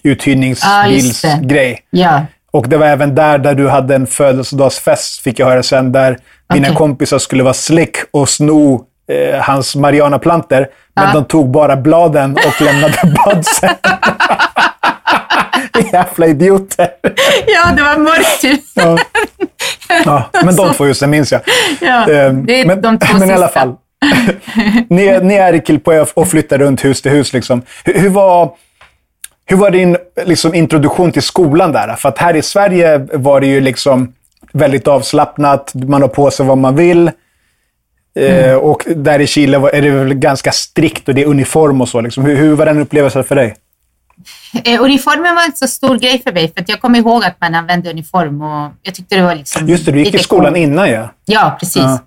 [0.02, 1.78] uthyrningsbilsgrej.
[1.90, 2.20] Ja.
[2.50, 6.18] Och det var även där, där du hade en födelsedagsfest, fick jag höra sen, där
[6.54, 6.76] mina Okej.
[6.76, 10.68] kompisar skulle vara slick och sno eh, hans marijuanaplanter.
[10.94, 11.12] Men Ja.
[11.14, 12.94] de tog bara bladen och lämnade
[13.26, 13.70] budsen.
[15.92, 16.88] Jävla idioter.
[17.46, 18.62] ja, det var mörkt.
[18.74, 18.98] Ja.
[20.04, 21.40] Ja, men de två just det minns jag.
[21.80, 23.60] Ja, Ehm, det är men, de två men i alla sista.
[23.60, 23.74] fall.
[24.88, 27.32] ni, ni är i Kilpué och flyttar runt hus till hus.
[27.32, 27.62] Liksom.
[27.84, 28.50] Hur, hur, var,
[29.46, 31.96] hur var din liksom, introduktion till skolan där?
[31.96, 34.12] För att här i Sverige var det ju liksom
[34.52, 35.72] väldigt avslappnat.
[35.74, 37.10] Man har på sig vad man vill.
[38.18, 38.50] Mm.
[38.50, 41.88] Eh, och där i Chile är det väl ganska strikt och det är uniform och
[41.88, 42.00] så.
[42.00, 42.24] Liksom.
[42.24, 43.54] Hur, hur var den upplevelsen för dig?
[44.64, 47.54] Eh, uniformen var inte så stor grej för mig, för jag kommer ihåg att man
[47.54, 50.56] använde uniform och jag tyckte det var liksom Just det, du gick i skolan coolt.
[50.62, 51.14] innan ja.
[51.24, 51.76] Ja, precis.
[51.82, 51.98] Ja.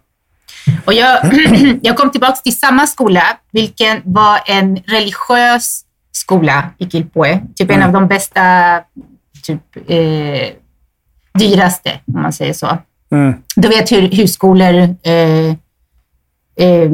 [0.86, 1.20] Och jag,
[1.82, 7.40] jag kom tillbaka till samma skola, vilken var en religiös skola i Quilpué.
[7.56, 7.88] Typ en Mm.
[7.88, 8.42] av de bästa,
[9.44, 10.50] typ eh,
[11.40, 12.78] dyraste, om man säger så.
[13.12, 13.34] Mm.
[13.56, 15.50] Du vet hur husskolor, eh,
[16.68, 16.90] eh,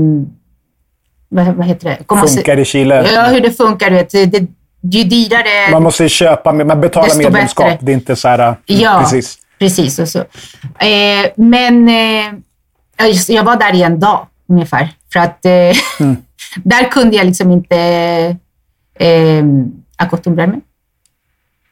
[1.30, 2.28] vad, vad heter det?
[2.28, 3.08] Se- Funkar i Chile.
[3.14, 3.90] Ja, hur det funkar.
[3.90, 4.12] Du vet.
[4.32, 4.48] Det,
[4.82, 5.72] ju dyrare...
[5.72, 7.66] Man måste ju köpa, man betalar medlemskap.
[7.66, 7.78] bättre.
[7.86, 8.56] Det är inte så här...
[8.66, 9.38] Ja, Precis.
[9.60, 10.00] precis.
[10.00, 10.20] Och så.
[10.20, 12.34] Eh, men eh,
[13.28, 14.90] jag- var där i en dag ungefär.
[15.14, 15.52] För att eh,
[16.00, 16.18] Mm.
[16.64, 17.78] där kunde jag liksom inte
[19.00, 19.44] eh,
[19.98, 20.60] acostumbrarme.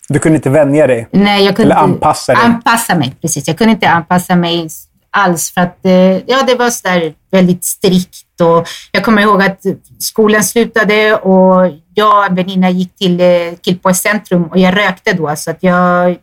[0.10, 1.08] Du kunde inte vänja dig.
[1.12, 2.43] Nej, jag kunde Eller inte- anpassa dig.
[2.45, 3.47] Anpassa mig, precis.
[3.47, 4.68] Jag kunde inte anpassa mig
[5.12, 8.18] alls för att eh, ja, det var så där väldigt strikt.
[8.42, 9.62] Och jag kommer ihåg att
[10.00, 13.28] skolan slutade och jag och en väninna gick till eh,
[13.62, 15.36] Kilpå centrum och jag rökte då.
[15.36, 16.16] Så att jag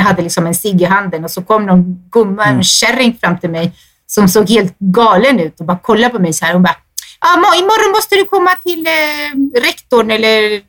[0.00, 2.56] hade liksom en cigg i handen och så kom någon gumma, Mm.
[2.56, 3.72] en kärring fram till mig
[4.06, 6.52] som såg helt galen ut och bara kollade på mig så här.
[6.52, 6.76] Hon bara,
[7.18, 10.60] ah, "Ma- imorgon måste du komma till eh, rektorn eller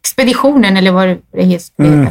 [0.00, 1.84] expeditionen eller vad det heter.
[1.84, 2.08] Mm.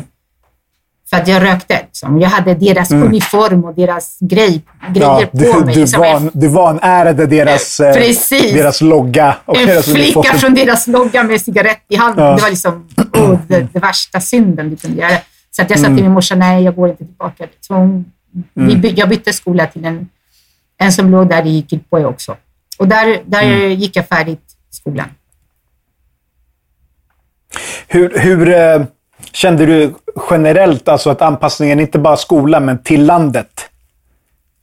[1.14, 1.80] För att jag rökte.
[1.86, 2.22] Liksom.
[2.22, 4.62] Jag hade deras uniform och deras grej,
[4.94, 5.76] grejer Ja, på du, mig.
[5.76, 8.54] du, Som van, du vanärade deras, eh, Precis.
[8.54, 9.38] deras logga.
[9.46, 10.38] Och en, deras flicka uniform.
[10.40, 12.26] från deras logga med cigarett i handen.
[12.26, 12.36] Ja.
[12.36, 15.18] Det var liksom oh, det, det värsta synden du kunde göra.
[15.52, 15.98] Så att jag sa Mm.
[15.98, 17.46] till min morsa, nej jag går inte tillbaka.
[17.62, 18.06] Så hon,
[18.54, 20.10] vi, by- jag bytte skola till en,
[20.78, 22.36] en som låg där i Kilpoe också.
[22.80, 23.72] Och där, där Mm.
[23.72, 25.08] gick jag färdigt skolan.
[27.88, 28.82] Hur, hur eh,
[29.34, 29.94] kände du
[30.30, 33.70] generellt alltså att anpassningen, inte bara skolan, men till landet?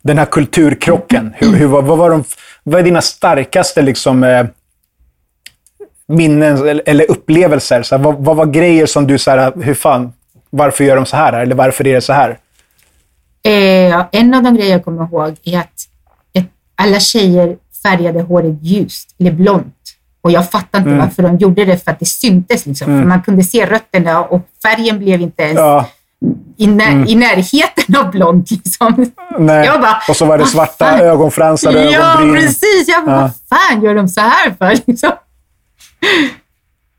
[0.03, 1.33] Den här kulturkrocken.
[1.37, 2.25] Hur, hur, vad, var de,
[2.63, 4.47] vad är dina starkaste liksom, eh,
[6.07, 7.83] minnen eller, eller upplevelser?
[7.83, 10.13] Så här, vad, vad var grejer som du, så här, hur fan,
[10.51, 11.33] varför gör de så här?
[11.33, 12.39] Eller varför är det så här?
[13.43, 15.87] Eh, en av de grejer jag kommer ihåg är att
[16.75, 19.75] alla tjejer färgade håret ljust, eller blont.
[20.23, 21.01] Och jag fattar inte Mm.
[21.05, 22.67] varför de gjorde det, för att det syntes.
[22.67, 22.87] Liksom.
[22.87, 25.87] För man kunde se rötterna och färgen blev inte ens Ja,
[26.57, 28.51] i, när, i närheten av blont.
[28.51, 29.11] Liksom.
[29.39, 32.43] Bara, och så var det "Vad svarta fan?" ögonfransar och Ja, ögonbryn.
[32.43, 32.85] precis.
[32.89, 33.31] Jag bara, Ja.
[33.49, 34.79] vad fan gör de så här för?
[34.87, 35.11] Liksom.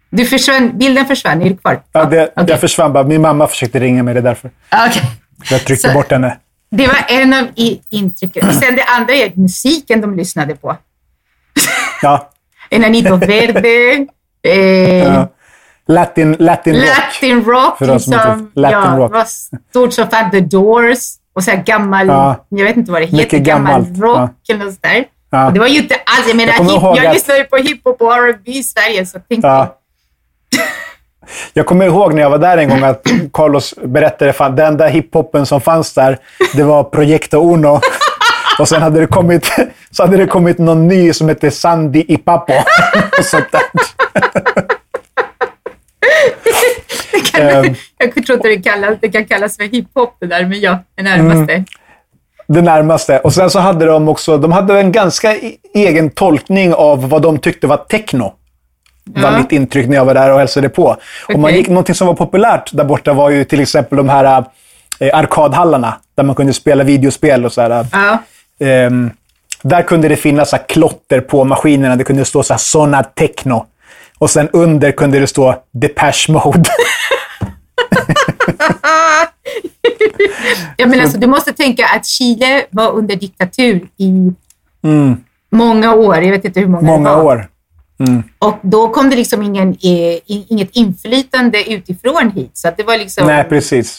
[0.10, 1.42] Du försvann, bilden försvann.
[1.42, 1.82] Är du kvar?
[1.92, 2.46] Ja, det, okej.
[2.50, 3.04] Jag försvann bara.
[3.04, 4.52] Min mamma försökte ringa mig, det är därför.
[4.88, 5.02] Okej.
[5.50, 6.38] Jag tryckte Så- bort henne.
[6.72, 7.48] Det var en av
[7.90, 8.54] intrycken.
[8.54, 10.78] Sen det andra är musiken de lyssnade på.
[12.02, 12.30] Ja.
[12.72, 14.08] Enanito Verde,
[14.48, 15.28] eh, ja.
[15.88, 16.86] Latin, Latin rock.
[16.88, 17.78] Latin rock.
[17.78, 18.52] För som liksom.
[18.56, 19.12] Latin ja, rock.
[19.12, 19.26] Var
[19.70, 20.32] stort som fan.
[20.32, 20.98] The Doors.
[21.36, 22.46] Och så här gammal, Ja.
[22.50, 25.04] jag vet inte vad det heter, gammal rock eller något sådär.
[25.30, 25.48] Ja.
[25.48, 28.02] Och det var ju inte alls, jag menar, Jag hip, jag att- lyssnade på hiphop
[28.02, 29.46] och R&B i Sverige, så tänk.
[29.46, 29.78] Ja.
[31.54, 34.90] Jag kommer ihåg när jag var där en gång att Carlos berättade att den där
[34.90, 36.18] hiphopen som fanns där,
[36.56, 37.80] det var Proyecto Uno.
[38.62, 39.52] Och sen hade det kommit,
[39.92, 42.54] så hade det kommit någon ny som hette Sandy Ipapo.
[43.20, 43.62] Och sånt där.
[47.40, 50.80] Ehm, Jag tror inte det, kallas, det kan kallas för hiphop det där, men ja,
[50.96, 51.54] det närmaste.
[51.54, 51.66] Mm.
[52.48, 53.20] det närmaste.
[53.20, 57.22] Och sen så hade de också, de hade en ganska e- egen tolkning av vad
[57.22, 58.34] de tyckte var techno.
[59.06, 59.38] var Ja.
[59.38, 60.98] mitt intryck när jag var där och hälsade på.
[61.34, 64.44] Och man gick, någonting som var populärt där borta var ju till exempel de här
[65.00, 67.86] eh, arkadhallarna där man kunde spela videospel och sådär.
[67.92, 68.18] Ja.
[68.62, 69.12] Ehm,
[69.64, 71.96] där kunde det finnas så klotter på maskinerna.
[71.96, 73.66] Det kunde stå så här, Sona Techno.
[74.18, 76.70] Och sen under kunde det stå Depeche Mode.
[80.78, 84.32] Jag menar, alltså, du måste tänka att Chile var under diktatur i
[84.84, 85.18] Mm,
[85.52, 86.16] många år.
[86.16, 87.24] Jag vet inte hur många, många det var.
[87.24, 87.48] år.
[88.08, 88.24] Mm.
[88.40, 92.52] Och då kom det liksom ingen, eh, inget inflytande utifrån hit.
[92.54, 93.46] Så att det var liksom Nej,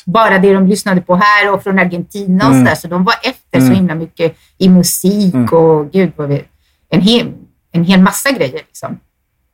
[0.07, 2.64] bara det de lyssnade på här och från Argentina och Mm.
[2.66, 2.76] sådär.
[2.76, 3.68] Så de var efter Mm.
[3.68, 5.48] så himla mycket i musik Mm.
[5.48, 6.44] och gud vad vi,
[6.90, 7.26] en, hel,
[7.72, 8.53] en hel massa grejer.
[8.53, 8.98] Liksom.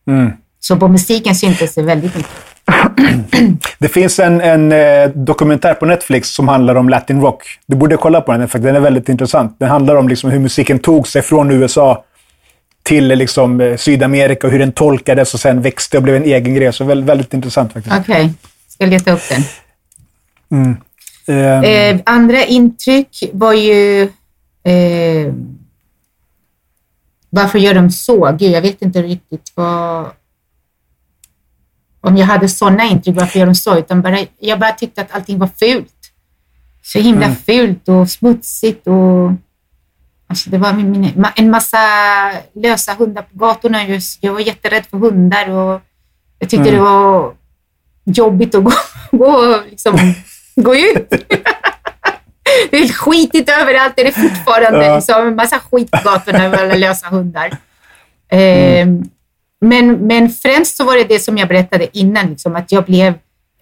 [0.08, 0.30] Mm.
[0.60, 2.32] Så på musiken syntes det väldigt mycket.
[3.78, 7.42] Det finns en, en eh, dokumentär på Netflix som handlar om latin rock.
[7.66, 9.56] Du borde kolla på den, för den är väldigt intressant.
[9.58, 12.04] Den handlar om liksom hur musiken tog sig från USA
[12.88, 16.54] till liksom, eh, Sydamerika och hur den tolkades och sen växte och blev en egen
[16.54, 16.72] grej.
[16.72, 17.96] Så väldigt, väldigt intressant faktiskt.
[18.00, 18.32] Okej,
[18.68, 19.42] ska jag leta upp den.
[20.50, 20.76] Mm.
[21.26, 24.02] Ehm, Eh, andra intryck var ju...
[24.62, 25.32] Eh,
[27.30, 28.36] varför gör de så?
[28.38, 30.06] Gud, jag vet inte riktigt vad...
[32.00, 33.78] Om jag hade sådana intryck, varför gör de så?
[33.78, 35.94] Utan bara, jag bara tyckte att allting var fult.
[36.82, 37.36] Så himla Mm.
[37.46, 39.32] fult och smutsigt och...
[40.30, 41.78] Alltså det var min, en massa
[42.54, 43.84] lösa hundar på gatorna.
[43.86, 44.22] Just.
[44.24, 45.80] Jag var jätterädd för hundar och
[46.38, 46.74] jag tyckte Mm.
[46.74, 47.34] det var
[48.04, 48.72] jobbigt att gå,
[49.18, 49.96] gå, liksom,
[50.56, 51.08] gå ut.
[52.70, 53.92] Det är skitigt överallt.
[53.96, 54.94] Det är fortfarande Ja.
[54.96, 57.46] liksom, en massa skit på gatorna med alla lösa hundar.
[58.28, 58.86] Eh,
[59.60, 63.06] men, men främst så var det det som jag berättade innan, liksom, att jag blev,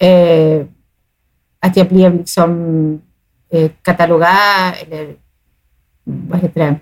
[0.01, 0.67] eh,
[1.61, 2.51] att jag blev liksom,
[3.53, 5.14] eh, katalogad, eller
[6.07, 6.77] vad heter det?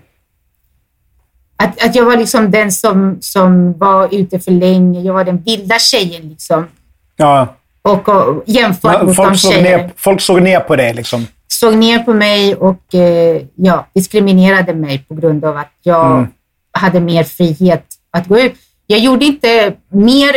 [1.57, 5.01] Att, att jag var liksom den som, som var ute för länge.
[5.01, 6.67] Jag var den vilda tjejen liksom.
[7.15, 7.55] ja.
[7.81, 10.93] Och, och jämfört Ja, mot de folk, såg tjejer ner, folk såg ner på dig
[10.93, 11.27] liksom.
[11.47, 16.27] såg ner på mig och eh, ja, diskriminerade mig på grund av att jag Mm.
[16.71, 18.53] hade mer frihet att gå ut.
[18.87, 20.35] Jag gjorde inte mer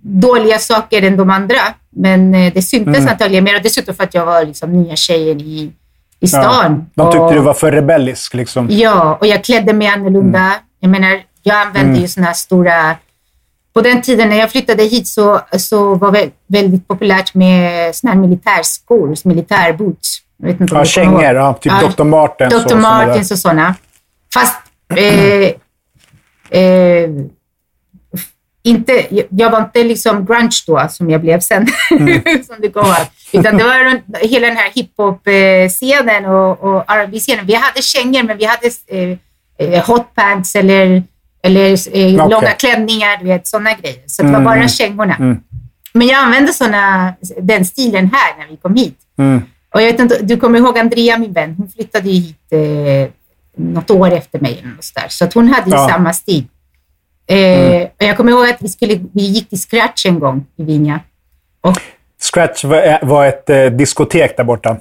[0.00, 1.56] dåliga saker än de andra,
[1.90, 3.08] men eh, det syntes Mm.
[3.08, 3.56] antagligen mer.
[3.56, 5.72] Och dessutom för att jag var liksom nya tjejen i,
[6.22, 6.86] i stan.
[6.94, 7.02] Ja.
[7.04, 8.34] De tyckte och, du var för rebellisk.
[8.34, 8.66] Liksom.
[8.70, 10.52] Ja, och jag klädde mig annorlunda.
[10.80, 12.00] Jag menar, jag använde Mm.
[12.00, 12.96] ju såna här stora...
[13.74, 18.12] På den tiden när jag flyttade hit så, så var det väldigt populärt med såna
[18.12, 20.18] här militärskor, militärboots.
[20.70, 21.22] Ja, kängor.
[21.22, 22.04] Ja, typ Dr.
[22.04, 22.64] Martens.
[22.64, 22.76] Dr.
[22.76, 23.74] Martens och sådana.
[24.34, 24.54] Fast
[24.96, 25.50] eh,
[26.60, 27.10] eh,
[28.62, 31.66] inte, jag var inte liksom grunge då, som jag blev sen,
[32.46, 33.06] som du kommer ihåg.
[33.32, 37.46] Utan det var runt hela den här hiphop-scenen och, och R&B-scenen.
[37.46, 39.18] Vi hade kängor, men vi hade eh,
[39.74, 41.02] eh, hotpants eller,
[41.42, 42.12] eller eh, Okej.
[42.16, 44.02] långa klänningar, du vet, sådana grejer.
[44.06, 44.68] Så det var Mm, bara mm.
[44.68, 45.16] kängorna.
[45.16, 45.40] Mm.
[45.92, 48.98] Men jag använde såna, den stilen här när vi kom hit.
[49.18, 49.42] Mm.
[49.74, 51.54] Och jag vet inte, du kommer ihåg Andrea, min vän?
[51.58, 53.10] Hon flyttade ju hit eh,
[53.56, 54.58] något år efter mig.
[54.58, 55.06] eller något sådär.
[55.08, 55.88] Så hon hade ju Ja.
[55.88, 56.44] samma stil.
[57.26, 60.64] Eh, och jag kommer ihåg att vi, skulle, vi gick till Scratch en gång i
[60.64, 61.00] Vinja.
[61.60, 61.76] Och,
[62.22, 64.76] Scratch var, var ett eh, diskotek där borta.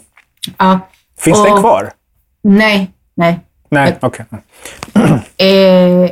[0.58, 0.80] ja,
[1.20, 1.92] Finns och, den kvar?
[2.44, 3.40] Nej, nej.
[3.70, 4.26] Nej, okej.
[5.38, 6.12] Eh,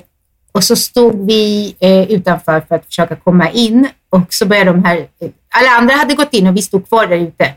[0.51, 4.83] och så stod vi eh, utanför för att försöka komma in och så började de
[4.83, 7.53] här, eh, alla andra hade gått in och vi stod kvar där ute.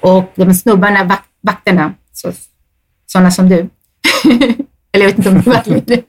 [0.00, 2.32] Och de snubbarna, vak, vakterna, så,
[3.06, 3.56] sådana som du.
[4.92, 6.04] Eller jag vet inte om du var det.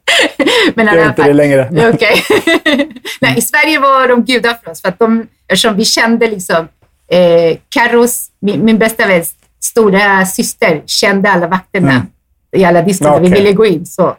[0.76, 1.70] Men Jag är inte det längre.
[3.22, 6.68] Nej, I Sverige var de gudar för oss, för att de, eftersom vi kände liksom
[7.12, 12.06] eh, Carros, min, min bästa väns stora syster, kände alla vakterna
[12.52, 13.86] i alla diskar där vi ville gå in.
[13.86, 14.16] Så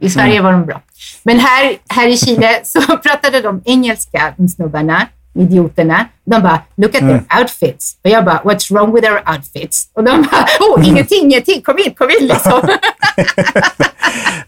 [0.00, 0.82] i Sverige var de bra.
[1.22, 6.06] Men här, här i Chile så pratade de engelska, de snubbarna, idioterna.
[6.24, 7.96] De bara, look at their outfits.
[8.04, 9.88] Och jag bara, what's wrong with their outfits?
[9.92, 12.68] Och de bara, oh, ingenting, ingenting, kom in, kom in liksom.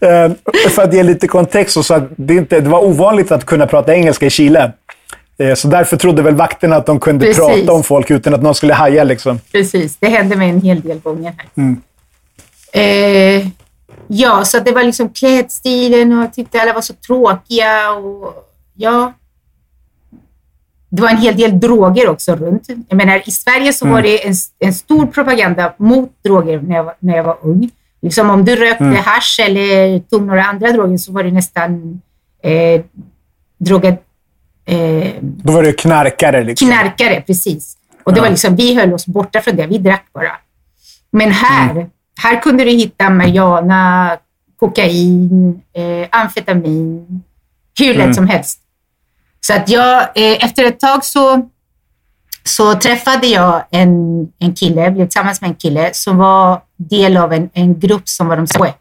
[0.01, 0.31] Eh,
[0.69, 3.95] för att ge lite kontext, så att det, inte, det var ovanligt att kunna prata
[3.95, 4.71] engelska i Chile.
[5.39, 7.45] Eh, så därför trodde väl vakterna att de kunde Precis.
[7.45, 9.03] prata om folk utan att någon skulle haja.
[9.03, 9.39] Liksom.
[9.51, 11.75] Precis, det hände mig en hel del gånger här.
[12.81, 13.47] Eh,
[14.07, 17.91] ja, så det var liksom klädstilen och jag tyckte alla var så tråkiga.
[17.91, 18.33] Och,
[18.73, 19.13] ja.
[20.89, 22.67] Det var en hel del droger också runt.
[22.89, 26.83] Jag menar, I Sverige så var det en, en stor propaganda mot droger när jag
[26.83, 27.69] var, när jag var ung.
[28.01, 32.01] Liksom om du rökte hasch eller tog några andra droger så var det nästan
[32.43, 32.81] eh,
[33.57, 33.97] droger...
[34.67, 36.43] Eh, Då var det knarkare.
[36.43, 36.67] Liksom.
[36.67, 37.77] knarkare, precis.
[38.03, 40.31] Och det var liksom, vi höll oss borta från det, vi drack bara.
[41.11, 41.89] Men här,
[42.21, 44.17] här kunde du hitta marijuana,
[44.59, 47.23] kokain, eh, amfetamin,
[47.79, 48.59] hur lätt som helst.
[49.39, 51.49] Så att jag, eh, efter ett tag så,
[52.43, 57.33] så träffade jag en, en kille, blev tillsammans med en kille som var del av
[57.33, 58.73] en, en grupp som var de SOE.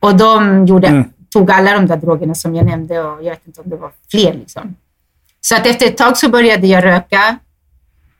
[0.00, 3.60] Och de gjorde, tog alla de där drogerna som jag nämnde och jag vet inte
[3.60, 4.34] om det var fler.
[4.34, 4.76] Liksom.
[5.40, 7.38] Så att efter ett tag så började jag röka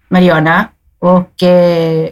[0.08, 2.08] marijuana och eh,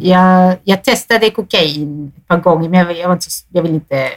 [0.00, 4.08] jag, jag testade kokain ett par gånger, men jag, jag, var inte jag ville inte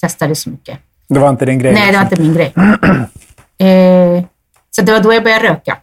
[0.00, 0.78] testa det så mycket.
[1.08, 1.74] Det var inte din grej.
[1.74, 2.24] Nej, det var liksom.
[2.24, 3.08] inte min grej.
[3.58, 4.24] Eh,
[4.70, 5.76] så det var då jag började röka.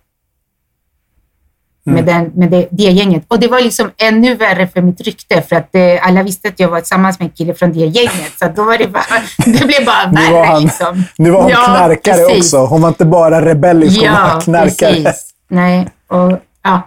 [1.86, 3.24] Med, den, med det, det gänget.
[3.28, 6.60] Och det var liksom ännu värre för mitt rykte, för att eh, alla visste att
[6.60, 8.32] jag var tillsammans med en kille från det gänget.
[8.40, 9.04] Så då var det bara,
[9.46, 10.34] det blev bara Nu värre.
[10.34, 11.04] var han, liksom.
[11.18, 12.38] nu var hon Ja, knarkare precis.
[12.54, 12.66] också.
[12.66, 14.94] Hon var inte bara rebellisk, hon var knarkare.
[15.04, 15.30] precis.
[15.48, 16.82] Nej, och ja.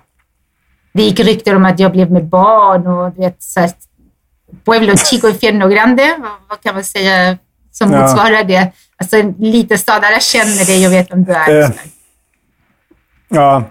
[0.92, 3.70] Det gick rykten om att jag blev med barn och du vet, så här,
[4.64, 7.38] Pueblo Chico Infierno Grande, vad, vad kan man säga
[7.72, 8.00] som Ja.
[8.00, 8.72] motsvarar det?
[8.96, 11.60] Alltså en liten stad, alla känner dig och vet vem du är.
[11.62, 11.68] Eh,
[13.28, 13.62] Ja.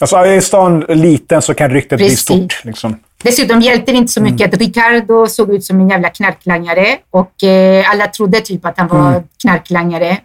[0.00, 2.20] Alltså, är stan liten så kan ryktet bli Precis.
[2.20, 2.64] stort.
[2.64, 2.96] Liksom.
[3.22, 7.44] Dessutom hjälpte det inte så mycket att Ricardo såg ut som en jävla knarklangare och
[7.44, 10.18] eh, alla trodde typ att han var knarklangare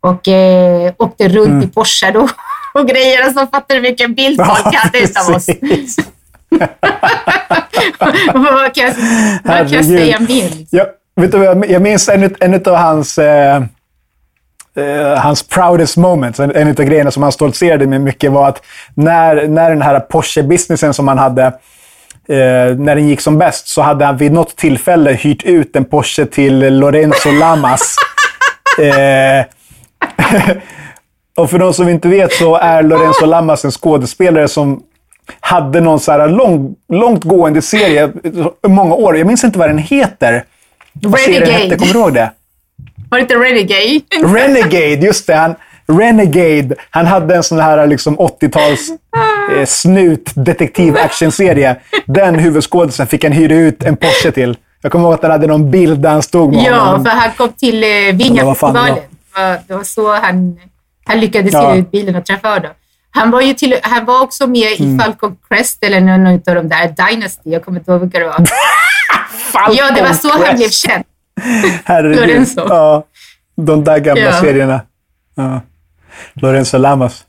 [0.00, 2.28] och eh, åkte runt i Porsche då
[2.74, 5.46] och grejer och så fattar du vilken bild folk hade utav oss.
[8.34, 8.94] vad kan jag,
[9.44, 10.50] vad kan jag säga mer?
[10.50, 10.80] Liksom?
[11.16, 13.62] Vet du, jag minns en, en av hans, eh,
[14.76, 16.40] eh, hans proudest moments.
[16.40, 18.62] En, en av grejerna som han stoltserade med mycket var att
[18.94, 21.44] när, när den här Porsche-businessen som han hade,
[22.28, 25.84] eh, när den gick som bäst, så hade han vid något tillfälle hyrt ut en
[25.84, 27.96] Porsche till Lorenzo Lamas.
[28.78, 29.46] eh,
[31.36, 34.82] och för de som inte vet så är Lorenzo Lamas en skådespelare som
[35.40, 38.12] hade någon så här lång, långt gående serie
[38.66, 39.18] många år.
[39.18, 40.44] Jag minns inte vad den heter.
[40.92, 42.30] Vad serien hette, kommer du ihåg det?
[43.14, 44.38] Var det inte Renegade?
[44.38, 45.34] Renegade, just det.
[45.34, 45.54] Han,
[45.86, 46.74] Renegade.
[46.90, 48.88] Han hade en sån här liksom 80-tals
[49.58, 51.76] eh, snut detektiv actionserie.
[52.06, 54.56] Den huvudskådisen fick han hyra ut en Porsche till.
[54.82, 57.04] Jag kommer ihåg att han hade någon bild där han stod med Ja, honom.
[57.04, 57.88] för han kom till eh.
[58.14, 58.94] Vinga-festivalen.
[59.36, 60.58] Det det var så han,
[61.04, 61.60] han lyckades Ja.
[61.70, 62.70] hyra ut bilen och träffa Adam.
[63.10, 64.94] Han var, ju till, han var också med Mm.
[64.96, 67.50] i Falcon Crest eller någon av de där Dynasty.
[67.50, 68.36] Jag kommer inte ihåg vilka det var.
[69.76, 70.88] ja, det var så han blev Crest.
[70.88, 71.04] känd.
[71.84, 72.20] Herregud.
[72.20, 72.66] Lorenzo.
[72.68, 73.04] Ja,
[73.56, 74.32] de där gamla Ja.
[74.32, 74.80] serierna.
[75.34, 75.60] Ja.
[76.34, 77.24] Lorenzo Lamas.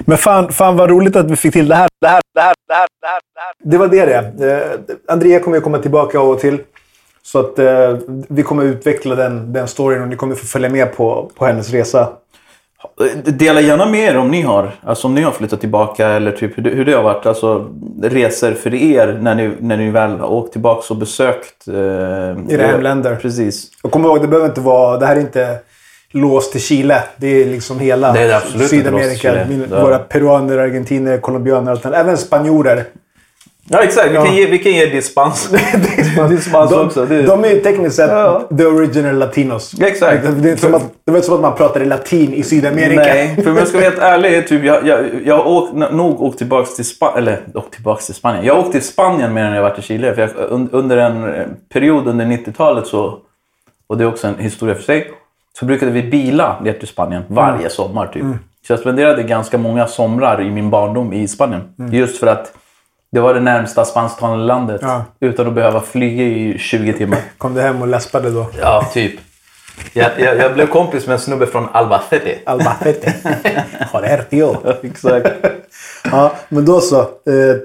[0.00, 1.88] Men fan, fan vad roligt att vi fick till det här.
[2.00, 4.52] Det, här, det, här, det, här, det, här, det, var det det.
[4.52, 6.58] Eh, Andrea kommer ju komma tillbaka av och till.
[7.22, 7.96] Så att eh,
[8.28, 11.70] vi kommer utveckla den, den storyn och ni kommer få följa med på, på hennes
[11.70, 12.08] resa.
[13.24, 14.70] Dela gärna med er om ni har.
[14.82, 17.26] Alltså om ni har flyttat tillbaka eller typ hur det, hur det har varit.
[17.26, 17.68] Alltså
[18.02, 21.68] resor för er när ni, när ni väl har åkt tillbaka och besökt.
[21.68, 23.16] Eh, Era hemländer.
[23.16, 23.70] Precis.
[23.82, 24.98] Och kom ihåg, det behöver inte vara...
[24.98, 25.58] Det här är inte
[26.10, 27.02] låst till Chile.
[27.16, 29.46] Det är liksom hela Det är det Sydamerika.
[29.48, 29.64] Min.
[29.70, 31.98] Våra peruaner, argentiner, colombianer, allt annat.
[31.98, 32.84] även spanjorer.
[33.68, 34.24] Ja exakt, vi, Ja.
[34.24, 35.50] kan ge, vi kan ge dispens.
[36.30, 37.06] dispens De, också.
[37.06, 38.48] Det, de är ju tekniskt sett Ja.
[38.58, 39.74] the original latinos.
[39.78, 40.22] Ja, exakt.
[40.42, 43.00] Det, är att, det var inte som att man pratade latin i Sydamerika.
[43.00, 44.48] Nej, för om jag ska vara helt ärlig.
[44.48, 47.18] Typ, jag, jag, jag åkt, nog åkt tillbaka till Spanien.
[47.18, 48.44] Eller åkt tillbaka till Spanien.
[48.44, 50.14] Jag har åkt till Spanien mer än jag varit i Chile.
[50.14, 53.18] För jag, un, under en eh, period under 90-talet så,
[53.86, 55.10] och det är också en historia för sig,
[55.58, 58.06] så brukade vi bila ner till Spanien varje sommar.
[58.06, 58.22] Typ.
[58.66, 61.62] Så jag spenderade ganska många somrar i min barndom i Spanien.
[61.92, 62.52] Just för att
[63.12, 64.80] det var det närmsta spansktalande landet.
[64.84, 65.04] Ja.
[65.20, 67.18] Utan att behöva flyga i 20 timmar.
[67.38, 68.46] Kom du hem och läspade då?
[68.60, 69.12] Ja, typ.
[69.92, 72.38] Jag, jag, jag blev kompis med en snubbe från Albacete.
[72.46, 73.14] Albacete.
[73.94, 74.56] Joder, tío.
[74.82, 75.26] Exakt.
[76.10, 77.00] Ja, men då så.
[77.00, 77.06] Eh,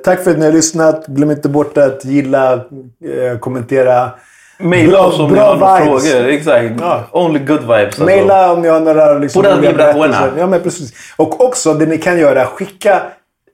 [0.03, 1.07] tack för att ni har lyssnat.
[1.07, 4.11] Glöm inte bort att gilla, eh, kommentera.
[4.57, 6.27] Maila oss om ni har några frågor.
[6.27, 6.73] Exakt.
[6.79, 7.03] Ja.
[7.11, 7.85] Only good vibes.
[7.85, 8.03] Alltså.
[8.03, 10.29] Maila om ni har några liksom, Pura vibra buena.
[10.37, 10.93] Ja, men precis.
[11.15, 13.01] Och också det ni kan göra, skicka...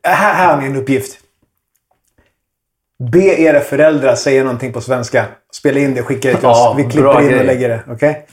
[0.03, 1.22] Här, här har ni en uppgift.
[3.11, 5.25] Be era föräldrar säga någonting på svenska.
[5.53, 6.77] Spela in det, skicka det till Ja, oss.
[6.77, 7.83] Vi klipper in och lägger det.
[7.87, 8.25] Okej?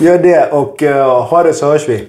[0.00, 2.08] Gör det och eh, ha det så hörs vi.